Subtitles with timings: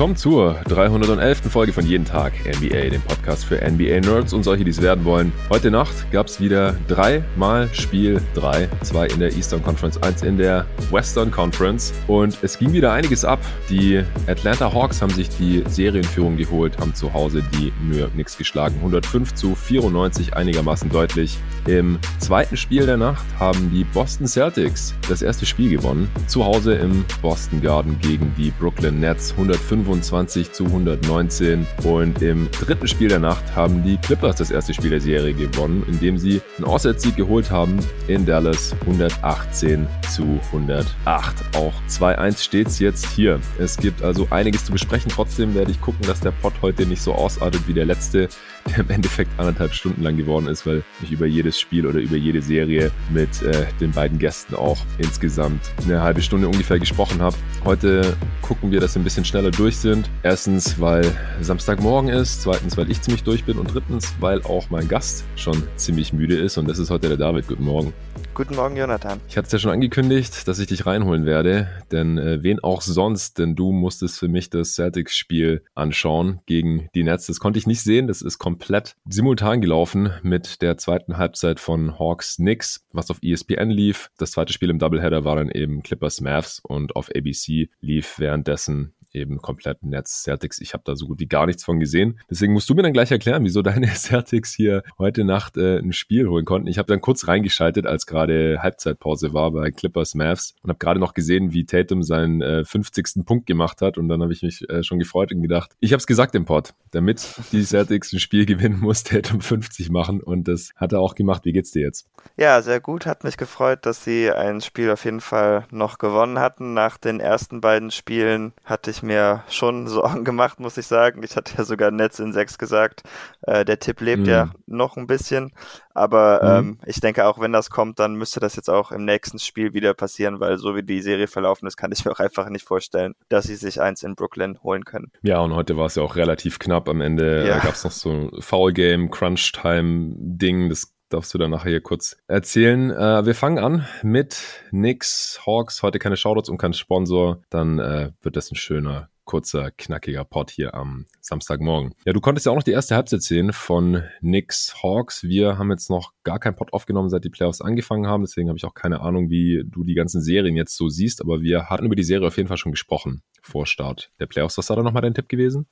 [0.00, 1.42] willkommen zur 311.
[1.50, 5.30] Folge von Jeden Tag NBA, dem Podcast für NBA-Nerds und solche, die es werden wollen.
[5.50, 10.38] Heute Nacht gab es wieder dreimal Spiel 3, zwei in der Eastern Conference, eins in
[10.38, 13.40] der Western Conference und es ging wieder einiges ab.
[13.68, 18.38] Die Atlanta Hawks haben sich die Serienführung geholt, haben zu Hause die New York Knicks
[18.38, 21.36] geschlagen, 105 zu 94 einigermaßen deutlich.
[21.66, 26.72] Im zweiten Spiel der Nacht haben die Boston Celtics das erste Spiel gewonnen, zu Hause
[26.72, 31.66] im Boston Garden gegen die Brooklyn Nets, 105 25 zu 119.
[31.82, 35.84] Und im dritten Spiel der Nacht haben die Clippers das erste Spiel der Serie gewonnen,
[35.88, 41.34] indem sie einen Auswärtssieg geholt haben in Dallas 118 zu 108.
[41.56, 43.40] Auch 2-1 steht es jetzt hier.
[43.58, 45.10] Es gibt also einiges zu besprechen.
[45.12, 48.28] Trotzdem werde ich gucken, dass der Pod heute nicht so ausartet wie der letzte,
[48.68, 52.16] der im Endeffekt anderthalb Stunden lang geworden ist, weil ich über jedes Spiel oder über
[52.16, 57.36] jede Serie mit äh, den beiden Gästen auch insgesamt eine halbe Stunde ungefähr gesprochen habe.
[57.64, 60.10] Heute gucken wir, dass wir ein bisschen schneller durch sind.
[60.22, 61.04] Erstens, weil
[61.40, 65.62] Samstagmorgen ist, zweitens, weil ich ziemlich durch bin und drittens, weil auch mein Gast schon
[65.76, 67.48] ziemlich müde ist und das ist heute der David.
[67.48, 67.92] Guten Morgen.
[68.40, 69.20] Guten Morgen, Jonathan.
[69.28, 72.80] Ich hatte es ja schon angekündigt, dass ich dich reinholen werde, denn äh, wen auch
[72.80, 77.26] sonst, denn du musstest für mich das Celtics-Spiel anschauen gegen die Nets.
[77.26, 81.98] Das konnte ich nicht sehen, das ist komplett simultan gelaufen mit der zweiten Halbzeit von
[81.98, 84.10] Hawks Knicks, was auf ESPN lief.
[84.16, 88.94] Das zweite Spiel im Doubleheader war dann eben Clippers Mavs und auf ABC lief währenddessen
[89.14, 90.60] eben komplett Netz Celtics.
[90.60, 92.20] Ich habe da so gut wie gar nichts von gesehen.
[92.30, 95.92] Deswegen musst du mir dann gleich erklären, wieso deine Celtics hier heute Nacht äh, ein
[95.92, 96.68] Spiel holen konnten.
[96.68, 101.00] Ich habe dann kurz reingeschaltet, als gerade Halbzeitpause war bei Clippers Mavs und habe gerade
[101.00, 103.24] noch gesehen, wie Tatum seinen äh, 50.
[103.24, 105.98] Punkt gemacht hat und dann habe ich mich äh, schon gefreut und gedacht, ich habe
[105.98, 110.48] es gesagt im Pod, damit die Celtics ein Spiel gewinnen, muss Tatum 50 machen und
[110.48, 111.44] das hat er auch gemacht.
[111.44, 112.06] Wie geht's dir jetzt?
[112.36, 113.06] Ja, sehr gut.
[113.06, 116.74] Hat mich gefreut, dass sie ein Spiel auf jeden Fall noch gewonnen hatten.
[116.74, 121.22] Nach den ersten beiden Spielen hatte ich mir schon Sorgen gemacht, muss ich sagen.
[121.22, 123.02] Ich hatte ja sogar Netz in 6 gesagt.
[123.42, 124.28] Äh, der Tipp lebt mhm.
[124.28, 125.52] ja noch ein bisschen.
[125.94, 126.68] Aber mhm.
[126.68, 129.74] ähm, ich denke, auch wenn das kommt, dann müsste das jetzt auch im nächsten Spiel
[129.74, 132.66] wieder passieren, weil so wie die Serie verlaufen ist, kann ich mir auch einfach nicht
[132.66, 135.10] vorstellen, dass sie sich eins in Brooklyn holen können.
[135.22, 136.88] Ja, und heute war es ja auch relativ knapp.
[136.88, 137.58] Am Ende ja.
[137.58, 140.68] gab es noch so ein Foul-Game, Crunch-Time-Ding.
[140.68, 142.90] Das darfst du dann nachher hier kurz erzählen.
[142.90, 145.82] Äh, wir fangen an mit Knicks, Hawks.
[145.82, 147.42] Heute keine Shoutouts und kein Sponsor.
[147.50, 151.94] Dann äh, wird das ein schöner kurzer, knackiger Pod hier am Samstagmorgen.
[152.04, 155.22] Ja, du konntest ja auch noch die erste Halbzeit sehen von Knicks Hawks.
[155.22, 158.24] Wir haben jetzt noch gar keinen Pod aufgenommen, seit die Playoffs angefangen haben.
[158.24, 161.20] Deswegen habe ich auch keine Ahnung, wie du die ganzen Serien jetzt so siehst.
[161.20, 164.58] Aber wir hatten über die Serie auf jeden Fall schon gesprochen vor Start der Playoffs.
[164.58, 165.68] Was war da nochmal dein Tipp gewesen?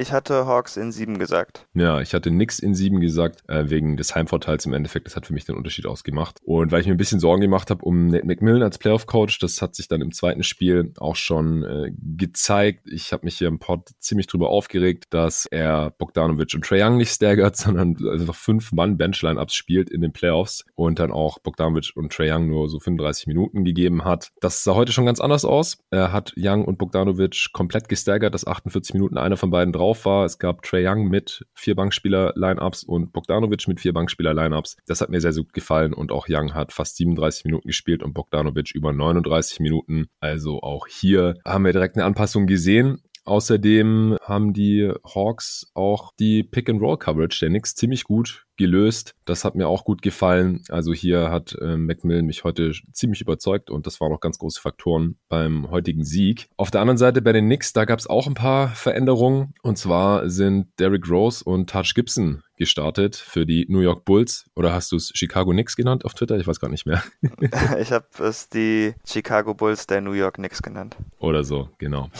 [0.00, 1.66] Ich hatte Hawks in sieben gesagt.
[1.74, 5.06] Ja, ich hatte nix in sieben gesagt, äh, wegen des Heimvorteils im Endeffekt.
[5.06, 6.38] Das hat für mich den Unterschied ausgemacht.
[6.42, 9.60] Und weil ich mir ein bisschen Sorgen gemacht habe um Nate McMillan als Playoff-Coach, das
[9.60, 12.88] hat sich dann im zweiten Spiel auch schon äh, gezeigt.
[12.90, 16.96] Ich habe mich hier im Pod ziemlich drüber aufgeregt, dass er Bogdanovic und Trae Young
[16.96, 21.92] nicht staggert, sondern einfach fünf Mann Benchline-Ups spielt in den Playoffs und dann auch Bogdanovic
[21.94, 24.30] und Trae Young nur so 35 Minuten gegeben hat.
[24.40, 25.76] Das sah heute schon ganz anders aus.
[25.90, 30.24] Er hat Young und Bogdanovic komplett gestaggert, dass 48 Minuten einer von beiden drauf war.
[30.24, 34.76] Es gab Trey Young mit vier Bankspieler-Lineups und Bogdanovic mit vier Bankspieler-Lineups.
[34.86, 38.02] Das hat mir sehr, sehr gut gefallen und auch Young hat fast 37 Minuten gespielt
[38.02, 40.06] und Bogdanovic über 39 Minuten.
[40.20, 43.02] Also auch hier haben wir direkt eine Anpassung gesehen.
[43.24, 49.14] Außerdem haben die Hawks auch die Pick-and-Roll-Coverage der Knicks ziemlich gut gelöst.
[49.24, 50.62] Das hat mir auch gut gefallen.
[50.68, 54.60] Also hier hat äh, Macmillan mich heute ziemlich überzeugt und das waren auch ganz große
[54.60, 56.48] Faktoren beim heutigen Sieg.
[56.58, 59.54] Auf der anderen Seite bei den Knicks, da gab es auch ein paar Veränderungen.
[59.62, 64.44] Und zwar sind Derrick Rose und Taj Gibson gestartet für die New York Bulls.
[64.54, 66.36] Oder hast du es Chicago Knicks genannt auf Twitter?
[66.36, 67.02] Ich weiß gar nicht mehr.
[67.80, 70.94] ich habe es die Chicago Bulls der New York Knicks genannt.
[71.18, 72.10] Oder so, genau.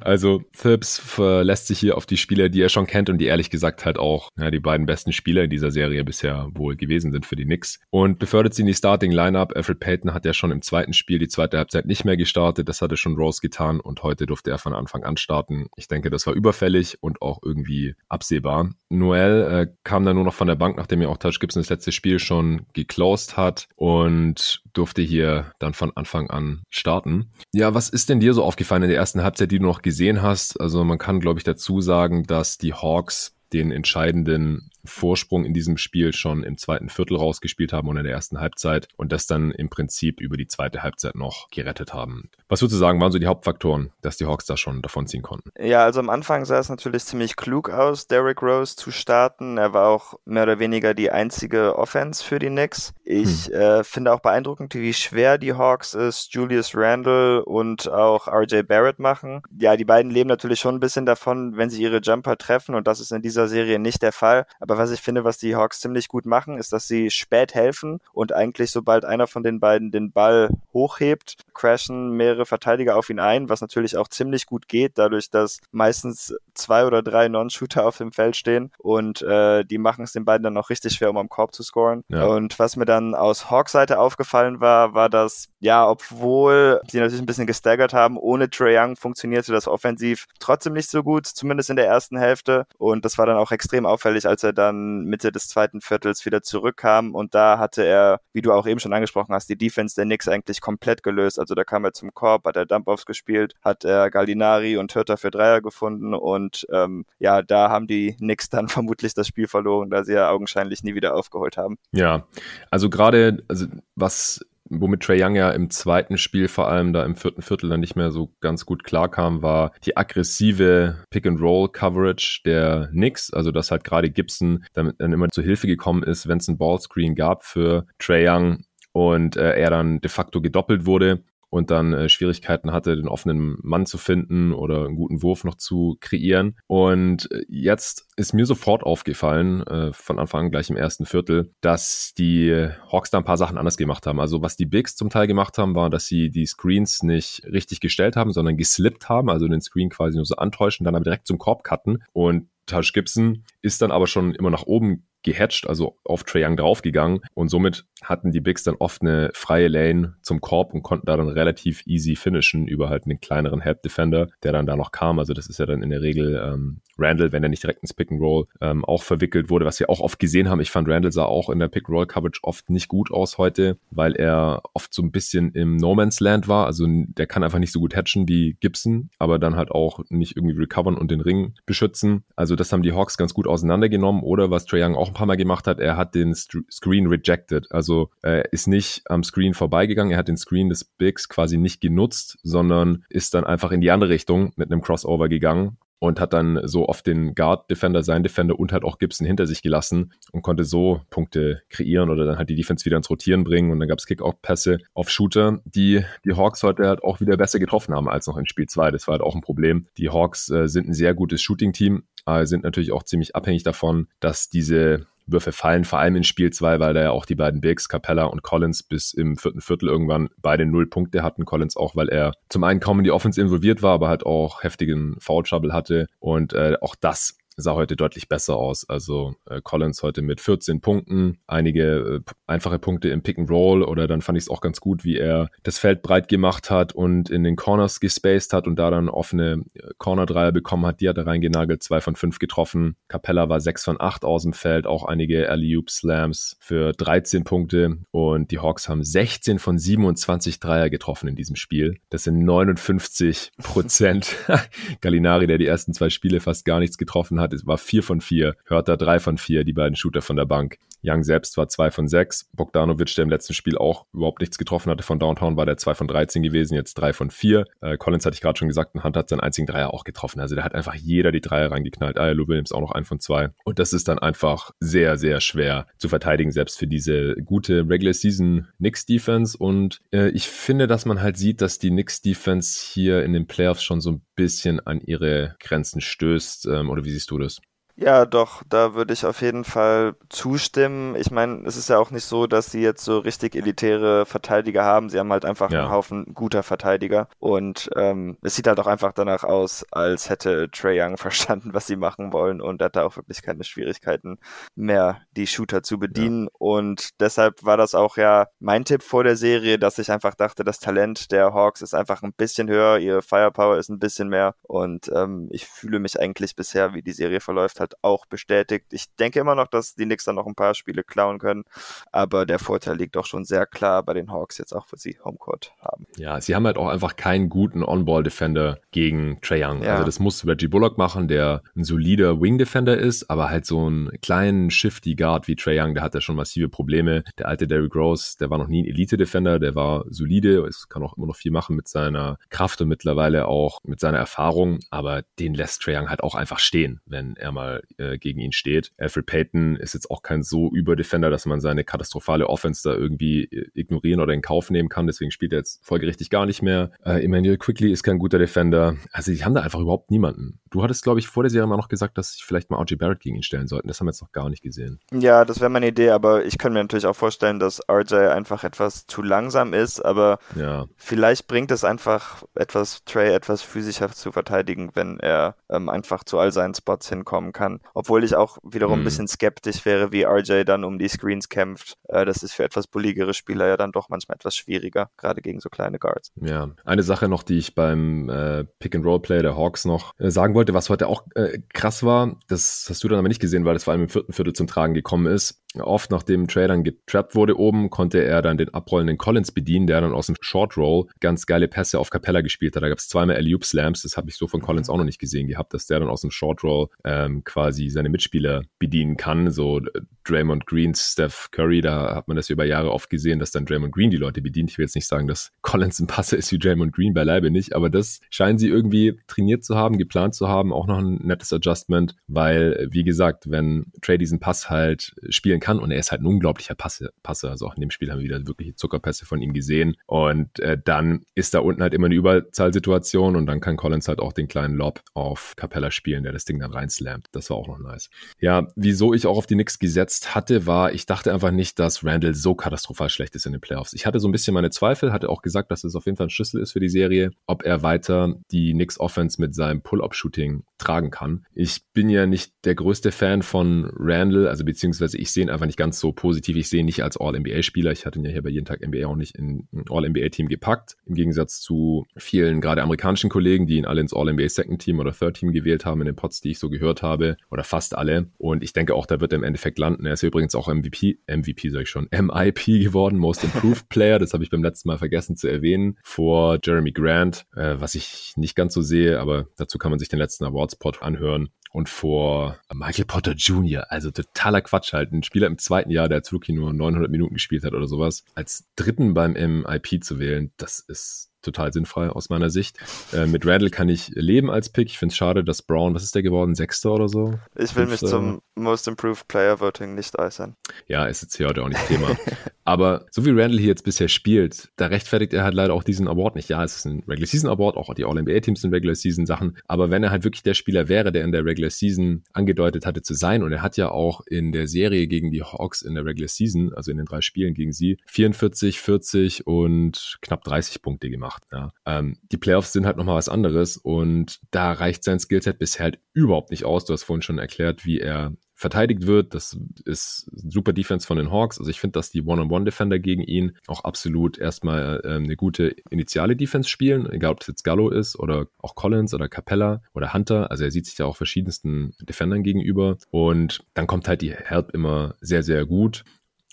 [0.00, 3.50] Also Phillips verlässt sich hier auf die Spieler, die er schon kennt und die ehrlich
[3.50, 7.12] gesagt halt auch ja, die beiden besten Spieler Spieler in dieser Serie bisher wohl gewesen
[7.12, 7.80] sind für die Knicks.
[7.90, 9.56] Und befördert sie in die Starting Lineup.
[9.56, 12.68] Alfred Payton hat ja schon im zweiten Spiel die zweite Halbzeit nicht mehr gestartet.
[12.68, 15.68] Das hatte schon Rose getan und heute durfte er von Anfang an starten.
[15.76, 18.70] Ich denke, das war überfällig und auch irgendwie absehbar.
[18.88, 21.70] Noel äh, kam dann nur noch von der Bank, nachdem ja auch Touch Gibson das
[21.70, 27.30] letzte Spiel schon geclosed hat und durfte hier dann von Anfang an starten.
[27.52, 30.22] Ja, was ist denn dir so aufgefallen in der ersten Halbzeit, die du noch gesehen
[30.22, 30.60] hast?
[30.60, 35.76] Also man kann, glaube ich, dazu sagen, dass die Hawks den entscheidenden Vorsprung in diesem
[35.76, 39.50] Spiel schon im zweiten Viertel rausgespielt haben und in der ersten Halbzeit und das dann
[39.50, 42.30] im Prinzip über die zweite Halbzeit noch gerettet haben.
[42.48, 45.50] Was würdest du sagen, waren so die Hauptfaktoren, dass die Hawks da schon davonziehen konnten?
[45.58, 49.56] Ja, also am Anfang sah es natürlich ziemlich klug aus, Derrick Rose zu starten.
[49.56, 52.92] Er war auch mehr oder weniger die einzige Offense für die Knicks.
[53.04, 53.54] Ich hm.
[53.54, 58.98] äh, finde auch beeindruckend, wie schwer die Hawks es Julius Randle und auch RJ Barrett
[58.98, 59.42] machen.
[59.58, 62.86] Ja, die beiden leben natürlich schon ein bisschen davon, wenn sie ihre Jumper treffen und
[62.86, 64.46] das ist in dieser Serie nicht der Fall.
[64.58, 68.00] Aber was ich finde, was die Hawks ziemlich gut machen, ist, dass sie spät helfen
[68.12, 73.20] und eigentlich sobald einer von den beiden den Ball hochhebt, crashen mehrere Verteidiger auf ihn
[73.20, 77.98] ein, was natürlich auch ziemlich gut geht, dadurch, dass meistens zwei oder drei Non-Shooter auf
[77.98, 81.18] dem Feld stehen und äh, die machen es den beiden dann auch richtig schwer, um
[81.18, 82.02] am Korb zu scoren.
[82.08, 82.24] Ja.
[82.24, 87.20] Und was mir dann aus Hawks Seite aufgefallen war, war, dass ja, obwohl die natürlich
[87.20, 91.68] ein bisschen gestaggert haben, ohne Trey Young funktionierte das offensiv trotzdem nicht so gut, zumindest
[91.70, 92.66] in der ersten Hälfte.
[92.78, 96.42] Und das war dann auch extrem auffällig, als er dann Mitte des zweiten Viertels wieder
[96.42, 97.14] zurückkam.
[97.14, 100.28] Und da hatte er, wie du auch eben schon angesprochen hast, die Defense der Knicks
[100.28, 101.38] eigentlich komplett gelöst.
[101.38, 105.16] Also da kam er zum Korb, hat er Dump-Offs gespielt, hat er Gallinari und Hörter
[105.16, 106.14] für Dreier gefunden.
[106.14, 110.30] Und ähm, ja, da haben die Knicks dann vermutlich das Spiel verloren, da sie ja
[110.30, 111.78] augenscheinlich nie wieder aufgeholt haben.
[111.92, 112.26] Ja,
[112.70, 113.66] also gerade, also
[113.96, 117.80] was womit Trey Young ja im zweiten Spiel vor allem da im vierten Viertel dann
[117.80, 123.32] nicht mehr so ganz gut klarkam, war die aggressive Pick-and-Roll-Coverage der Knicks.
[123.32, 126.58] Also, dass halt gerade Gibson damit dann immer zu Hilfe gekommen ist, wenn es ein
[126.58, 131.92] Ballscreen gab für Trey Young und äh, er dann de facto gedoppelt wurde und dann
[131.92, 136.56] äh, Schwierigkeiten hatte, den offenen Mann zu finden oder einen guten Wurf noch zu kreieren.
[136.66, 141.52] Und äh, jetzt ist mir sofort aufgefallen, äh, von Anfang an gleich im ersten Viertel,
[141.60, 144.20] dass die Hawks da ein paar Sachen anders gemacht haben.
[144.20, 147.80] Also was die Bigs zum Teil gemacht haben, war, dass sie die Screens nicht richtig
[147.80, 151.26] gestellt haben, sondern geslippt haben, also den Screen quasi nur so antäuschen, dann aber direkt
[151.26, 152.02] zum Korb cutten.
[152.12, 156.56] Und Taj Gibson ist dann aber schon immer nach oben gehatcht, also auf Trae Young
[156.56, 161.06] draufgegangen und somit hatten die Bigs dann oft eine freie Lane zum Korb und konnten
[161.06, 164.92] da dann relativ easy finishen über halt einen kleineren Help Defender, der dann da noch
[164.92, 165.18] kam.
[165.18, 167.94] Also das ist ja dann in der Regel ähm, Randall, wenn er nicht direkt ins
[167.94, 170.60] Pick and Roll ähm, auch verwickelt wurde, was wir auch oft gesehen haben.
[170.60, 173.38] Ich fand Randall sah auch in der Pick and Roll Coverage oft nicht gut aus
[173.38, 176.66] heute, weil er oft so ein bisschen im No Man's Land war.
[176.66, 180.36] Also der kann einfach nicht so gut hatchen wie Gibson, aber dann halt auch nicht
[180.36, 182.24] irgendwie recovern und den Ring beschützen.
[182.36, 184.22] Also das haben die Hawks ganz gut auseinandergenommen.
[184.22, 187.66] Oder was Trae Young auch ein paar Mal gemacht hat, er hat den Screen rejected.
[187.70, 191.80] Also er ist nicht am Screen vorbeigegangen, er hat den Screen des Bigs quasi nicht
[191.80, 196.32] genutzt, sondern ist dann einfach in die andere Richtung mit einem Crossover gegangen und hat
[196.32, 200.12] dann so oft den Guard Defender, sein Defender und halt auch Gibson hinter sich gelassen
[200.32, 203.78] und konnte so Punkte kreieren oder dann halt die Defense wieder ins Rotieren bringen und
[203.78, 207.94] dann gab es Kick-Out-Pässe auf Shooter, die die Hawks heute halt auch wieder besser getroffen
[207.94, 208.90] haben als noch in Spiel 2.
[208.90, 209.86] Das war halt auch ein Problem.
[209.98, 214.08] Die Hawks äh, sind ein sehr gutes Shooting-Team, aber sind natürlich auch ziemlich abhängig davon,
[214.20, 217.60] dass diese Würfe fallen, vor allem in Spiel 2, weil da ja auch die beiden
[217.60, 221.44] Bigs, Capella und Collins, bis im vierten Viertel irgendwann beide null Punkte hatten.
[221.44, 224.62] Collins auch, weil er zum einen kaum in die Offense involviert war, aber halt auch
[224.62, 226.06] heftigen Foul Trouble hatte.
[226.18, 228.88] Und äh, auch das sah heute deutlich besser aus.
[228.88, 233.82] Also äh, Collins heute mit 14 Punkten, einige äh, einfache Punkte im Pick and Roll
[233.82, 236.92] oder dann fand ich es auch ganz gut, wie er das Feld breit gemacht hat
[236.92, 241.00] und in den Corners gespaced hat und da dann offene äh, Corner-Dreier bekommen hat.
[241.00, 242.96] Die hat er reingenagelt, zwei von fünf getroffen.
[243.08, 247.98] Capella war sechs von acht aus dem Feld, auch einige Alley-Oop Slams für 13 Punkte
[248.10, 251.98] und die Hawks haben 16 von 27 Dreier getroffen in diesem Spiel.
[252.08, 254.36] Das sind 59 Prozent.
[255.00, 258.20] Gallinari, der die ersten zwei Spiele fast gar nichts getroffen hat, es war vier von
[258.20, 258.56] vier.
[258.64, 260.78] Hörter drei von vier, die beiden Shooter von der Bank.
[261.02, 262.48] Young selbst war zwei von sechs.
[262.52, 265.94] Bogdanovic, der im letzten Spiel auch überhaupt nichts getroffen hatte von Downtown, war der zwei
[265.94, 267.64] von 13 gewesen, jetzt drei von vier.
[267.80, 270.40] Äh, Collins hatte ich gerade schon gesagt, und Hunt hat seinen einzigen Dreier auch getroffen.
[270.40, 272.18] Also der hat einfach jeder die Dreier reingeknallt.
[272.18, 273.50] Ah, Lou Williams auch noch ein von zwei.
[273.64, 278.14] Und das ist dann einfach sehr, sehr schwer zu verteidigen, selbst für diese gute Regular
[278.14, 279.56] Season Knicks Defense.
[279.56, 283.46] Und äh, ich finde, dass man halt sieht, dass die Knicks Defense hier in den
[283.46, 286.66] Playoffs schon so ein bisschen an ihre Grenzen stößt.
[286.66, 287.60] Ähm, oder wie siehst du das?
[288.00, 291.14] Ja, doch, da würde ich auf jeden Fall zustimmen.
[291.16, 294.84] Ich meine, es ist ja auch nicht so, dass sie jetzt so richtig elitäre Verteidiger
[294.84, 295.10] haben.
[295.10, 295.80] Sie haben halt einfach ja.
[295.82, 297.28] einen Haufen guter Verteidiger.
[297.38, 301.86] Und ähm, es sieht halt auch einfach danach aus, als hätte Trey Young verstanden, was
[301.86, 304.38] sie machen wollen und hat da auch wirklich keine Schwierigkeiten
[304.74, 306.44] mehr, die Shooter zu bedienen.
[306.44, 306.50] Ja.
[306.58, 310.64] Und deshalb war das auch ja mein Tipp vor der Serie, dass ich einfach dachte,
[310.64, 314.54] das Talent der Hawks ist einfach ein bisschen höher, ihre Firepower ist ein bisschen mehr.
[314.62, 318.86] Und ähm, ich fühle mich eigentlich bisher, wie die Serie verläuft, halt hat, auch bestätigt.
[318.90, 321.64] Ich denke immer noch, dass die Knicks dann noch ein paar Spiele klauen können,
[322.12, 325.18] aber der Vorteil liegt doch schon sehr klar bei den Hawks jetzt auch, wo sie
[325.24, 326.06] Homecourt haben.
[326.16, 329.82] Ja, sie haben halt auch einfach keinen guten On-Ball-Defender gegen Trae Young.
[329.82, 329.92] Ja.
[329.92, 334.10] Also das muss Reggie Bullock machen, der ein solider Wing-Defender ist, aber halt so einen
[334.20, 337.24] kleinen Shifty Guard wie Trae Young, der hat ja schon massive Probleme.
[337.38, 341.02] Der alte Derrick Rose, der war noch nie ein Elite-Defender, der war solide, es kann
[341.02, 345.22] auch immer noch viel machen mit seiner Kraft und mittlerweile auch mit seiner Erfahrung, aber
[345.38, 348.92] den lässt Trae Young halt auch einfach stehen, wenn er mal äh, gegen ihn steht.
[348.98, 353.44] Alfred Payton ist jetzt auch kein so Überdefender, dass man seine katastrophale Offense da irgendwie
[353.44, 356.90] äh, ignorieren oder in Kauf nehmen kann, deswegen spielt er jetzt folgerichtig gar nicht mehr.
[357.04, 358.79] Äh, Emmanuel Quickly ist kein guter Defender.
[359.12, 360.60] Also die haben da einfach überhaupt niemanden.
[360.70, 362.94] Du hattest, glaube ich, vor der Serie mal noch gesagt, dass sie vielleicht mal RJ
[362.94, 363.88] Barrett gegen ihn stellen sollten.
[363.88, 365.00] Das haben wir jetzt noch gar nicht gesehen.
[365.12, 368.62] Ja, das wäre meine Idee, aber ich kann mir natürlich auch vorstellen, dass RJ einfach
[368.64, 370.86] etwas zu langsam ist, aber ja.
[370.96, 376.38] vielleicht bringt es einfach etwas Trey etwas physischer zu verteidigen, wenn er ähm, einfach zu
[376.38, 377.80] all seinen Spots hinkommen kann.
[377.94, 379.00] Obwohl ich auch wiederum hm.
[379.00, 381.98] ein bisschen skeptisch wäre, wie RJ dann um die Screens kämpft.
[382.08, 385.60] Äh, das ist für etwas bulligere Spieler ja dann doch manchmal etwas schwieriger, gerade gegen
[385.60, 386.32] so kleine Guards.
[386.36, 390.74] Ja, eine Sache noch, die ich beim äh, Pick-and-Roll-Play der Hawks noch äh, sagen wollte,
[390.74, 393.84] was heute auch äh, krass war, das hast du dann aber nicht gesehen, weil das
[393.84, 397.58] vor allem im vierten Viertel zum Tragen gekommen ist oft nachdem Trey dann getrappt wurde
[397.58, 401.46] oben, konnte er dann den abrollenden Collins bedienen, der dann aus dem Short Roll ganz
[401.46, 402.82] geile Pässe auf Capella gespielt hat.
[402.82, 405.20] Da gab es zweimal Alley-Oop Slams, das habe ich so von Collins auch noch nicht
[405.20, 409.50] gesehen gehabt, dass der dann aus dem Short Roll ähm, quasi seine Mitspieler bedienen kann.
[409.50, 413.50] So äh, Draymond Green, Steph Curry, da hat man das über Jahre oft gesehen, dass
[413.50, 414.70] dann Draymond Green die Leute bedient.
[414.70, 417.74] Ich will jetzt nicht sagen, dass Collins ein Passer ist wie Draymond Green, beileibe nicht,
[417.74, 421.52] aber das scheinen sie irgendwie trainiert zu haben, geplant zu haben, auch noch ein nettes
[421.52, 426.22] Adjustment, weil, wie gesagt, wenn Trey diesen Pass halt spielen kann und er ist halt
[426.22, 427.50] ein unglaublicher Passe, Passer.
[427.50, 429.96] Also auch in dem Spiel haben wir wieder wirkliche Zuckerpässe von ihm gesehen.
[430.06, 434.20] Und äh, dann ist da unten halt immer eine Überzahlsituation und dann kann Collins halt
[434.20, 437.26] auch den kleinen Lob auf Capella spielen, der das Ding dann reinslammt.
[437.32, 438.10] Das war auch noch nice.
[438.38, 442.04] Ja, wieso ich auch auf die Knicks gesetzt hatte, war, ich dachte einfach nicht, dass
[442.04, 443.92] Randall so katastrophal schlecht ist in den Playoffs.
[443.92, 446.26] Ich hatte so ein bisschen meine Zweifel, hatte auch gesagt, dass es auf jeden Fall
[446.26, 450.64] ein Schlüssel ist für die Serie, ob er weiter die Knicks Offense mit seinem Pull-Up-Shooting
[450.80, 451.46] tragen kann.
[451.54, 455.66] Ich bin ja nicht der größte Fan von Randall, also beziehungsweise ich sehe ihn einfach
[455.66, 456.56] nicht ganz so positiv.
[456.56, 457.92] Ich sehe ihn nicht als All-NBA-Spieler.
[457.92, 460.96] Ich hatte ihn ja hier bei jeden Tag NBA auch nicht in ein All-NBA-Team gepackt.
[461.06, 465.12] Im Gegensatz zu vielen gerade amerikanischen Kollegen, die ihn alle ins All-NBA Second Team oder
[465.12, 467.36] Third Team gewählt haben in den Pots, die ich so gehört habe.
[467.50, 468.30] Oder fast alle.
[468.38, 470.06] Und ich denke auch, da wird er im Endeffekt landen.
[470.06, 474.18] Er ist übrigens auch MVP, MVP sag ich schon, MIP geworden, Most Improved Player.
[474.18, 475.98] Das habe ich beim letzten Mal vergessen zu erwähnen.
[476.02, 480.08] Vor Jeremy Grant, äh, was ich nicht ganz so sehe, aber dazu kann man sich
[480.08, 485.46] den letzten Awards-Pod anhören und vor Michael Potter Jr., also totaler Quatsch halt, ein Spieler
[485.46, 489.14] im zweiten Jahr, der als Rookie nur 900 Minuten gespielt hat oder sowas, als dritten
[489.14, 492.78] beim MIP zu wählen, das ist total sinnfrei aus meiner Sicht.
[493.12, 494.88] Äh, mit Randall kann ich leben als Pick.
[494.88, 496.54] Ich finde es schade, dass Brown, was ist der geworden?
[496.54, 497.38] Sechster oder so?
[497.54, 497.90] Ich will Fünfter.
[497.90, 500.56] mich zum Most Improved Player Voting nicht äußern.
[500.86, 502.16] Ja, ist jetzt hier heute auch nicht Thema.
[502.64, 506.06] Aber so wie Randall hier jetzt bisher spielt, da rechtfertigt er halt leider auch diesen
[506.06, 506.48] Award nicht.
[506.48, 509.56] Ja, es ist ein Regular Season Award, auch die All-NBA-Teams sind Regular Season Sachen.
[509.66, 513.02] Aber wenn er halt wirklich der Spieler wäre, der in der Regular Season angedeutet hatte
[513.02, 516.04] zu sein, und er hat ja auch in der Serie gegen die Hawks in der
[516.04, 521.10] Regular Season, also in den drei Spielen gegen sie, 44, 40 und knapp 30 Punkte
[521.10, 521.44] gemacht gemacht.
[521.52, 521.72] Ja.
[521.86, 525.98] Ähm, die Playoffs sind halt nochmal was anderes und da reicht sein Skillset bisher halt
[526.12, 526.84] überhaupt nicht aus.
[526.84, 529.34] Du hast vorhin schon erklärt, wie er verteidigt wird.
[529.34, 531.58] Das ist super Defense von den Hawks.
[531.58, 536.36] Also ich finde, dass die One-on-One-Defender gegen ihn auch absolut erstmal ähm, eine gute initiale
[536.36, 540.50] Defense spielen, egal ob es jetzt Gallo ist oder auch Collins oder Capella oder Hunter.
[540.50, 542.98] Also er sieht sich ja auch verschiedensten Defendern gegenüber.
[543.10, 546.04] Und dann kommt halt die Help immer sehr, sehr gut.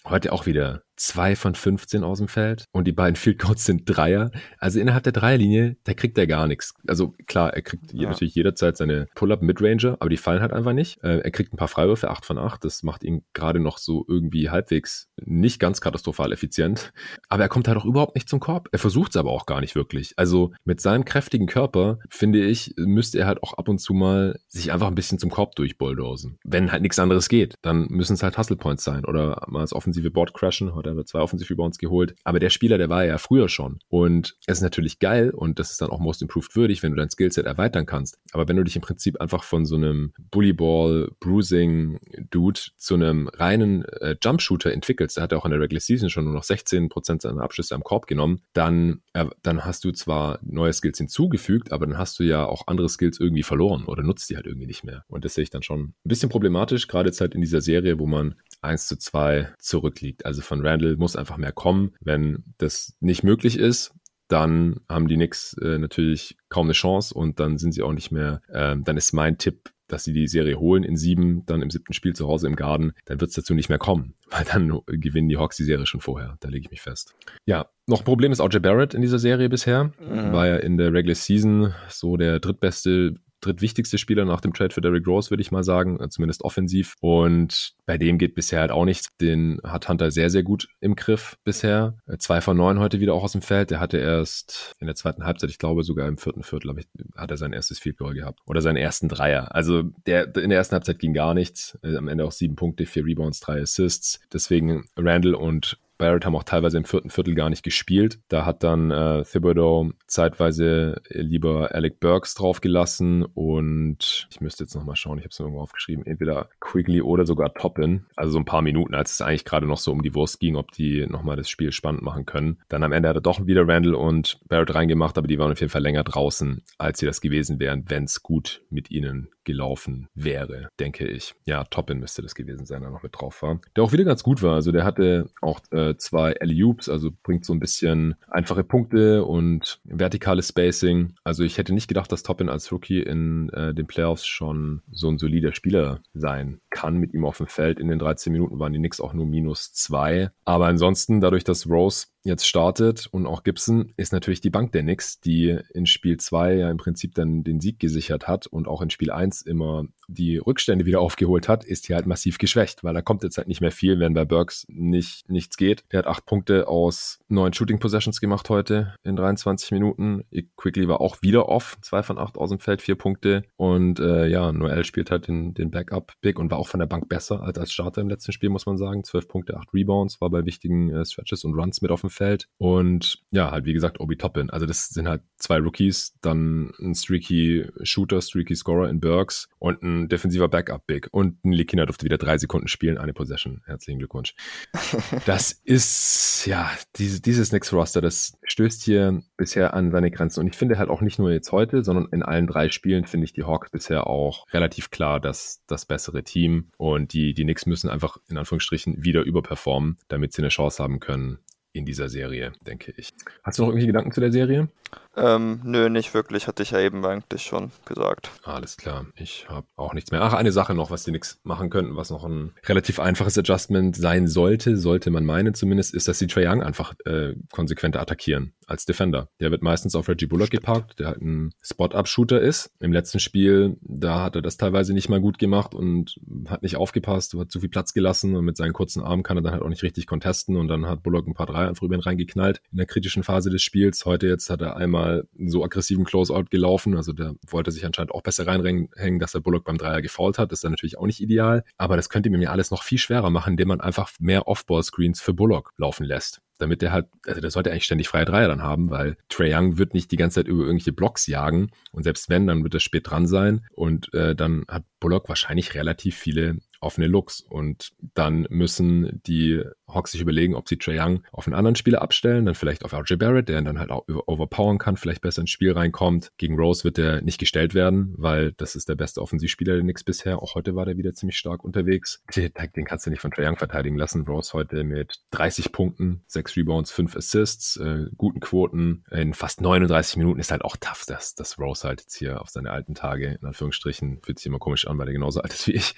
[0.05, 3.83] Heute auch wieder zwei von 15 aus dem Feld und die beiden Field Goals sind
[3.85, 4.31] Dreier.
[4.57, 6.73] Also innerhalb der Dreierlinie, da kriegt er gar nichts.
[6.87, 8.09] Also klar, er kriegt ja.
[8.09, 11.01] natürlich jederzeit seine Pull-Up Midranger, aber die fallen halt einfach nicht.
[11.03, 12.63] Äh, er kriegt ein paar Freiwürfe, 8 von 8.
[12.63, 16.91] Das macht ihn gerade noch so irgendwie halbwegs nicht ganz katastrophal effizient.
[17.29, 18.69] Aber er kommt halt auch überhaupt nicht zum Korb.
[18.71, 20.13] Er versucht es aber auch gar nicht wirklich.
[20.17, 24.39] Also mit seinem kräftigen Körper, finde ich, müsste er halt auch ab und zu mal
[24.47, 26.39] sich einfach ein bisschen zum Korb durchbulldosen.
[26.43, 29.73] Wenn halt nichts anderes geht, dann müssen es halt Hustle Points sein oder mal das
[29.73, 30.73] offensive Board crashen.
[30.73, 32.15] Heute hat er zwei Offensiv-Rebounds geholt.
[32.23, 33.79] Aber der Spieler, der war ja früher schon.
[33.89, 36.97] Und es ist natürlich geil und das ist dann auch Most Improved würdig, wenn du
[36.97, 38.19] dein Skillset erweitern kannst.
[38.31, 43.85] Aber wenn du dich im Prinzip einfach von so einem Bullyball, Bruising-Dude zu einem reinen
[43.85, 47.21] äh, Jumpshooter entwickelst, der hat ja auch in der Regular Season schon nur noch 16%
[47.21, 51.85] seiner Abschlüsse am Korb genommen, dann, äh, dann hast du zwar neue Skills hinzugefügt, aber
[51.85, 54.83] dann hast du ja auch andere Skills irgendwie verloren oder nutzt die halt irgendwie nicht
[54.83, 55.03] mehr.
[55.07, 57.99] Und das sehe ich dann schon ein bisschen problematisch, gerade jetzt halt in dieser Serie,
[57.99, 60.25] wo man 1 zu 2 zurückliegt.
[60.25, 61.95] Also von Randall muss einfach mehr kommen.
[61.99, 63.93] Wenn das nicht möglich ist,
[64.27, 68.11] dann haben die Knicks äh, natürlich kaum eine Chance und dann sind sie auch nicht
[68.11, 71.69] mehr, äh, dann ist mein Tipp dass sie die Serie holen in sieben, dann im
[71.69, 74.79] siebten Spiel zu Hause im Garden, dann wird es dazu nicht mehr kommen, weil dann
[74.87, 76.37] gewinnen die Hawks die Serie schon vorher.
[76.39, 77.15] Da lege ich mich fest.
[77.45, 79.85] Ja, noch ein Problem ist OJ Barrett in dieser Serie bisher.
[79.99, 80.33] Mhm.
[80.33, 83.15] War ja in der Regular Season so der drittbeste
[83.47, 86.95] drittwichtigste Spieler nach dem Trade für Derrick Rose, würde ich mal sagen, äh, zumindest offensiv.
[86.99, 89.15] Und bei dem geht bisher halt auch nichts.
[89.17, 91.97] Den hat Hunter sehr, sehr gut im Griff bisher.
[92.07, 93.71] Äh, zwei von neun heute wieder auch aus dem Feld.
[93.71, 97.31] Der hatte erst in der zweiten Halbzeit, ich glaube sogar im vierten Viertel, ich, hat
[97.31, 98.39] er sein erstes Field Goal gehabt.
[98.45, 99.55] Oder seinen ersten Dreier.
[99.55, 101.77] Also der, in der ersten Halbzeit ging gar nichts.
[101.83, 104.19] Äh, am Ende auch sieben Punkte, vier Rebounds, drei Assists.
[104.31, 108.19] Deswegen Randall und Barrett haben auch teilweise im vierten Viertel gar nicht gespielt.
[108.27, 114.95] Da hat dann äh, Thibodeau zeitweise lieber Alec Burks draufgelassen und ich müsste jetzt nochmal
[114.95, 118.05] schauen, ich habe es irgendwo aufgeschrieben, entweder Quigley oder sogar Toppin.
[118.15, 120.55] Also so ein paar Minuten, als es eigentlich gerade noch so um die Wurst ging,
[120.55, 122.59] ob die nochmal das Spiel spannend machen können.
[122.69, 125.59] Dann am Ende hat er doch wieder Randall und Barrett reingemacht, aber die waren auf
[125.59, 130.09] jeden Fall länger draußen, als sie das gewesen wären, wenn es gut mit ihnen gelaufen
[130.13, 131.33] wäre, denke ich.
[131.45, 133.61] Ja, Toppin müsste das gewesen sein, der noch mit drauf war.
[133.75, 134.55] Der auch wieder ganz gut war.
[134.55, 139.79] Also der hatte auch äh, zwei Alley-Oops, also bringt so ein bisschen einfache Punkte und
[139.85, 141.13] vertikales Spacing.
[141.23, 145.09] Also ich hätte nicht gedacht, dass Toppin als Rookie in äh, den Playoffs schon so
[145.09, 147.79] ein solider Spieler sein kann mit ihm auf dem Feld.
[147.79, 150.31] In den 13 Minuten waren die Knicks auch nur minus zwei.
[150.43, 154.83] Aber ansonsten, dadurch, dass Rose jetzt startet und auch Gibson, ist natürlich die Bank der
[154.83, 158.81] Knicks, die in Spiel 2 ja im Prinzip dann den Sieg gesichert hat und auch
[158.81, 162.93] in Spiel 1 immer die Rückstände wieder aufgeholt hat, ist hier halt massiv geschwächt, weil
[162.93, 165.83] da kommt jetzt halt nicht mehr viel, wenn bei Burks nicht, nichts geht.
[165.91, 170.23] Der hat acht Punkte aus neun Shooting Possessions gemacht heute in 23 Minuten.
[170.55, 173.43] Quickly war auch wieder off, zwei von acht aus dem Feld, vier Punkte.
[173.57, 176.87] Und äh, ja, Noel spielt halt den, den Backup big und war auch von der
[176.87, 179.03] Bank besser als als Starter im letzten Spiel, muss man sagen.
[179.03, 182.47] Zwölf Punkte, acht Rebounds, war bei wichtigen äh, Stretches und Runs mit auf dem Feld.
[182.57, 184.49] Und ja, halt wie gesagt, Obi Toppin.
[184.49, 189.81] Also das sind halt zwei Rookies, dann ein streaky Shooter, streaky Scorer in Burks und
[189.83, 191.09] ein defensiver Backup-Big.
[191.11, 193.61] Und ein Likina durfte wieder drei Sekunden spielen, eine Possession.
[193.65, 194.33] Herzlichen Glückwunsch.
[195.25, 200.41] das ist, ja, diese, dieses Knicks-Roster, das stößt hier bisher an seine Grenzen.
[200.41, 203.25] Und ich finde halt auch nicht nur jetzt heute, sondern in allen drei Spielen finde
[203.25, 206.71] ich die Hawks bisher auch relativ klar das, das bessere Team.
[206.77, 210.99] Und die, die Knicks müssen einfach in Anführungsstrichen wieder überperformen, damit sie eine Chance haben
[210.99, 211.39] können,
[211.77, 213.13] in dieser Serie, denke ich.
[213.43, 214.69] Hast du noch irgendwelche Gedanken zu der Serie?
[215.17, 218.29] Ähm, nö, nicht wirklich, hatte ich ja eben eigentlich schon gesagt.
[218.43, 220.21] Alles klar, ich habe auch nichts mehr.
[220.21, 223.95] Ach, eine Sache noch, was die nix machen könnten, was noch ein relativ einfaches Adjustment
[223.95, 228.53] sein sollte, sollte man meinen zumindest, ist, dass die Trae Young einfach äh, konsequenter attackieren
[228.67, 229.29] als Defender.
[229.39, 232.69] Der wird meistens auf Reggie Bullock geparkt, der halt ein Spot-Up-Shooter ist.
[232.79, 236.75] Im letzten Spiel, da hat er das teilweise nicht mal gut gemacht und hat nicht
[236.75, 239.63] aufgepasst, hat zu viel Platz gelassen und mit seinen kurzen Armen kann er dann halt
[239.63, 242.61] auch nicht richtig contesten und dann hat Bullock ein paar einfach über ihn reingeknallt.
[242.71, 244.05] In der kritischen Phase des Spiels.
[244.05, 248.21] Heute jetzt hat er einmal so aggressiven Closeout gelaufen, also der wollte sich anscheinend auch
[248.21, 250.51] besser reinhängen, dass er Bullock beim Dreier gefault hat.
[250.51, 253.29] Das ist dann natürlich auch nicht ideal, aber das könnte mir alles noch viel schwerer
[253.29, 256.41] machen, indem man einfach mehr Off-Ball-Screens für Bullock laufen lässt.
[256.59, 259.77] Damit der halt, also der sollte eigentlich ständig freie Dreier dann haben, weil Trey Young
[259.77, 261.69] wird nicht die ganze Zeit über irgendwelche Blocks jagen.
[261.91, 263.65] Und selbst wenn, dann wird er spät dran sein.
[263.73, 267.41] Und äh, dann hat Bullock wahrscheinlich relativ viele offene Looks.
[267.41, 272.01] Und dann müssen die Hawks sich überlegen, ob sie Trae Young auf einen anderen Spieler
[272.01, 275.49] abstellen, dann vielleicht auf RJ Barrett, der dann halt auch overpowern kann, vielleicht besser ins
[275.49, 276.31] Spiel reinkommt.
[276.37, 280.03] Gegen Rose wird der nicht gestellt werden, weil das ist der beste Offensivspieler der Knicks
[280.03, 280.41] bisher.
[280.41, 282.21] Auch heute war der wieder ziemlich stark unterwegs.
[282.35, 284.25] Den kannst du nicht von Trae Young verteidigen lassen.
[284.25, 290.17] Rose heute mit 30 Punkten, 6 Rebounds, 5 Assists, äh, guten Quoten in fast 39
[290.17, 293.37] Minuten ist halt auch tough, dass, dass Rose halt jetzt hier auf seine alten Tage,
[293.39, 295.95] in Anführungsstrichen, fühlt sich immer komisch an, weil er genauso alt ist wie ich,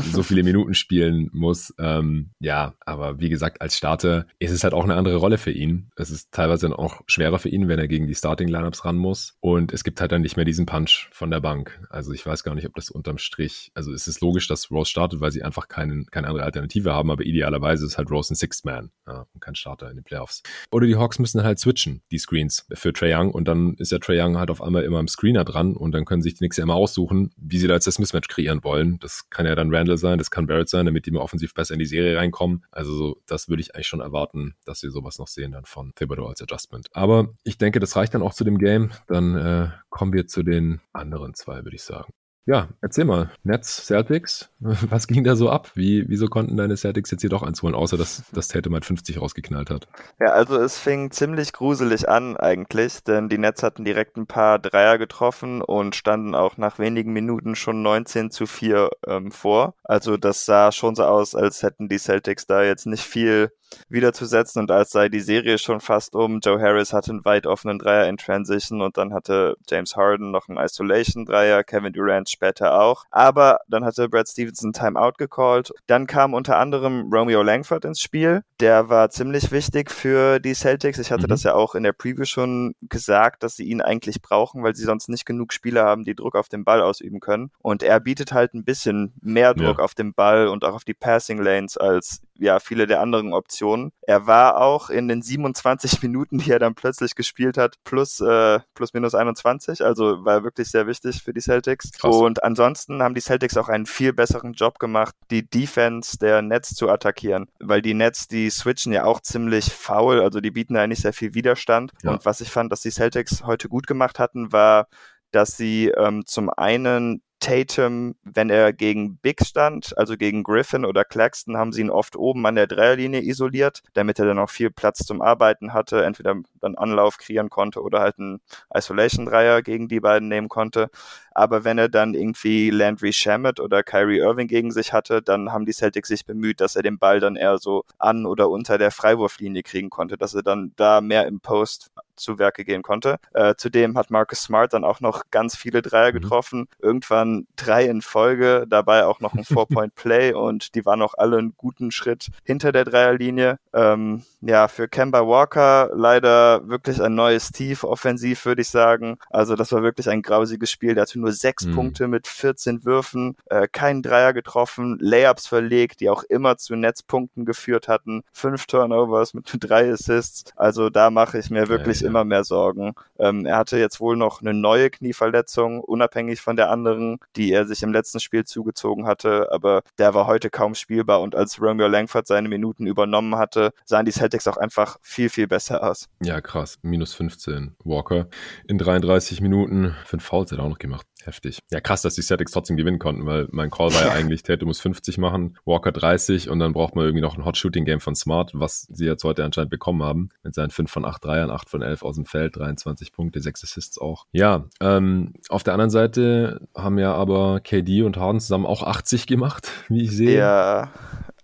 [0.12, 1.74] so viele Minuten spielen muss.
[1.78, 5.50] Ähm, ja, aber wie gesagt, als Starter ist es halt auch eine andere Rolle für
[5.50, 5.90] ihn.
[5.96, 9.36] Es ist teilweise dann auch schwerer für ihn, wenn er gegen die Starting-Lineups ran muss.
[9.40, 11.80] Und es gibt halt dann nicht mehr diesen Punch von der Bank.
[11.90, 14.90] Also ich weiß gar nicht, ob das unterm Strich, also es ist logisch, dass Rose
[14.90, 18.36] startet, weil sie einfach keinen, keine andere Alternative haben, aber idealerweise ist halt Rose ein
[18.36, 20.42] Sixth Man ja, und kein Starter in den Playoffs.
[20.70, 23.98] Oder die Hawks müssen halt switchen, die Screens für Trae Young und dann ist ja
[23.98, 26.56] Trae Young halt auf einmal immer im Screener dran und dann können sich die Knicks
[26.56, 28.98] ja immer aussuchen, wie sie da jetzt das Mismatch kreieren wollen.
[29.00, 31.74] Das kann ja dann Randall sein, das kann Barrett sein, damit die mal offensiv besser
[31.74, 32.64] in die Serie reinkommen.
[32.70, 35.92] Also so, das würde ich eigentlich schon erwarten, dass wir sowas noch sehen dann von
[35.94, 36.88] Thibodeau als Adjustment.
[36.92, 38.90] Aber ich denke, das reicht dann auch zu dem Game.
[39.06, 42.12] Dann äh, kommen wir zu den anderen zwei, würde ich sagen.
[42.46, 43.30] Ja, erzähl mal.
[43.44, 44.50] Nets, Celtics,
[44.90, 45.70] Was ging da so ab?
[45.74, 48.84] Wie, wieso konnten deine Celtics jetzt hier doch eins holen, außer dass, dass Tatum halt
[48.84, 49.88] 50 rausgeknallt hat?
[50.20, 54.58] Ja, also es fing ziemlich gruselig an eigentlich, denn die Nets hatten direkt ein paar
[54.58, 59.74] Dreier getroffen und standen auch nach wenigen Minuten schon 19 zu 4 ähm, vor.
[59.82, 63.52] Also das sah schon so aus, als hätten die Celtics da jetzt nicht viel
[63.88, 66.40] wiederzusetzen und als sei die Serie schon fast um.
[66.40, 70.48] Joe Harris hatte einen weit offenen Dreier in Transition und dann hatte James Harden noch
[70.48, 73.04] einen Isolation Dreier, Kevin Durant später auch.
[73.10, 75.72] Aber dann hatte Brad Stevenson Timeout gecallt.
[75.86, 78.42] Dann kam unter anderem Romeo Langford ins Spiel.
[78.60, 80.98] Der war ziemlich wichtig für die Celtics.
[80.98, 81.30] Ich hatte mhm.
[81.30, 84.84] das ja auch in der Preview schon gesagt, dass sie ihn eigentlich brauchen, weil sie
[84.84, 87.50] sonst nicht genug Spieler haben, die Druck auf den Ball ausüben können.
[87.60, 89.84] Und er bietet halt ein bisschen mehr Druck ja.
[89.84, 93.92] auf den Ball und auch auf die Passing Lanes als ja viele der anderen Optionen.
[94.02, 98.60] Er war auch in den 27 Minuten, die er dann plötzlich gespielt hat, plus äh,
[98.74, 101.92] plus minus 21, also war wirklich sehr wichtig für die Celtics.
[101.92, 102.14] Krass.
[102.14, 106.74] Und ansonsten haben die Celtics auch einen viel besseren Job gemacht, die Defense der Nets
[106.74, 110.86] zu attackieren, weil die Nets, die switchen ja auch ziemlich faul, also die bieten da
[110.86, 111.92] nicht sehr viel Widerstand.
[112.02, 112.10] Ja.
[112.12, 114.88] Und was ich fand, dass die Celtics heute gut gemacht hatten, war
[115.30, 121.04] dass sie ähm, zum einen Tatum, wenn er gegen Big stand, also gegen Griffin oder
[121.04, 124.70] Claxton, haben sie ihn oft oben an der Dreierlinie isoliert, damit er dann auch viel
[124.70, 128.40] Platz zum Arbeiten hatte, entweder dann Anlauf kreieren konnte oder halt einen
[128.74, 130.90] Isolation-Dreier gegen die beiden nehmen konnte.
[131.32, 135.64] Aber wenn er dann irgendwie Landry Shamet oder Kyrie Irving gegen sich hatte, dann haben
[135.64, 138.90] die Celtics sich bemüht, dass er den Ball dann eher so an oder unter der
[138.90, 141.90] Freiwurflinie kriegen konnte, dass er dann da mehr im Post
[142.20, 143.18] zu Werke gehen konnte.
[143.34, 146.20] Äh, zudem hat Marcus Smart dann auch noch ganz viele Dreier mhm.
[146.20, 146.68] getroffen.
[146.78, 151.54] Irgendwann drei in Folge, dabei auch noch ein Four-Point-Play und die waren auch alle einen
[151.56, 153.58] guten Schritt hinter der Dreierlinie.
[153.72, 159.18] Ähm, ja, für Kemba Walker leider wirklich ein neues Tief offensiv, würde ich sagen.
[159.28, 160.94] Also das war wirklich ein grausiges Spiel.
[160.94, 161.74] Der hatte nur sechs mhm.
[161.74, 167.44] Punkte mit 14 Würfen, äh, keinen Dreier getroffen, Layups verlegt, die auch immer zu Netzpunkten
[167.44, 170.44] geführt hatten, fünf Turnovers mit drei Assists.
[170.56, 172.09] Also da mache ich mir wirklich ja, ja.
[172.10, 172.94] Immer mehr Sorgen.
[173.18, 177.66] Ähm, er hatte jetzt wohl noch eine neue Knieverletzung, unabhängig von der anderen, die er
[177.66, 181.88] sich im letzten Spiel zugezogen hatte, aber der war heute kaum spielbar und als Romeo
[181.88, 186.08] Langford seine Minuten übernommen hatte, sahen die Celtics auch einfach viel, viel besser aus.
[186.22, 186.78] Ja, krass.
[186.82, 188.28] Minus 15 Walker
[188.66, 189.94] in 33 Minuten.
[190.04, 191.06] Fünf Fouls hat er auch noch gemacht.
[191.24, 191.58] Heftig.
[191.70, 194.68] Ja, krass, dass die Celtics trotzdem gewinnen konnten, weil mein Call war ja eigentlich, Tatum
[194.68, 198.52] muss 50 machen, Walker 30 und dann braucht man irgendwie noch ein Hot-Shooting-Game von Smart,
[198.54, 200.30] was sie jetzt heute anscheinend bekommen haben.
[200.42, 203.64] Mit seinen 5 von 8 Dreiern, 8 von 11 aus dem Feld, 23 Punkte, 6
[203.64, 204.26] Assists auch.
[204.32, 209.26] Ja, ähm, auf der anderen Seite haben ja aber KD und Harden zusammen auch 80
[209.26, 210.38] gemacht, wie ich sehe.
[210.38, 210.90] Ja,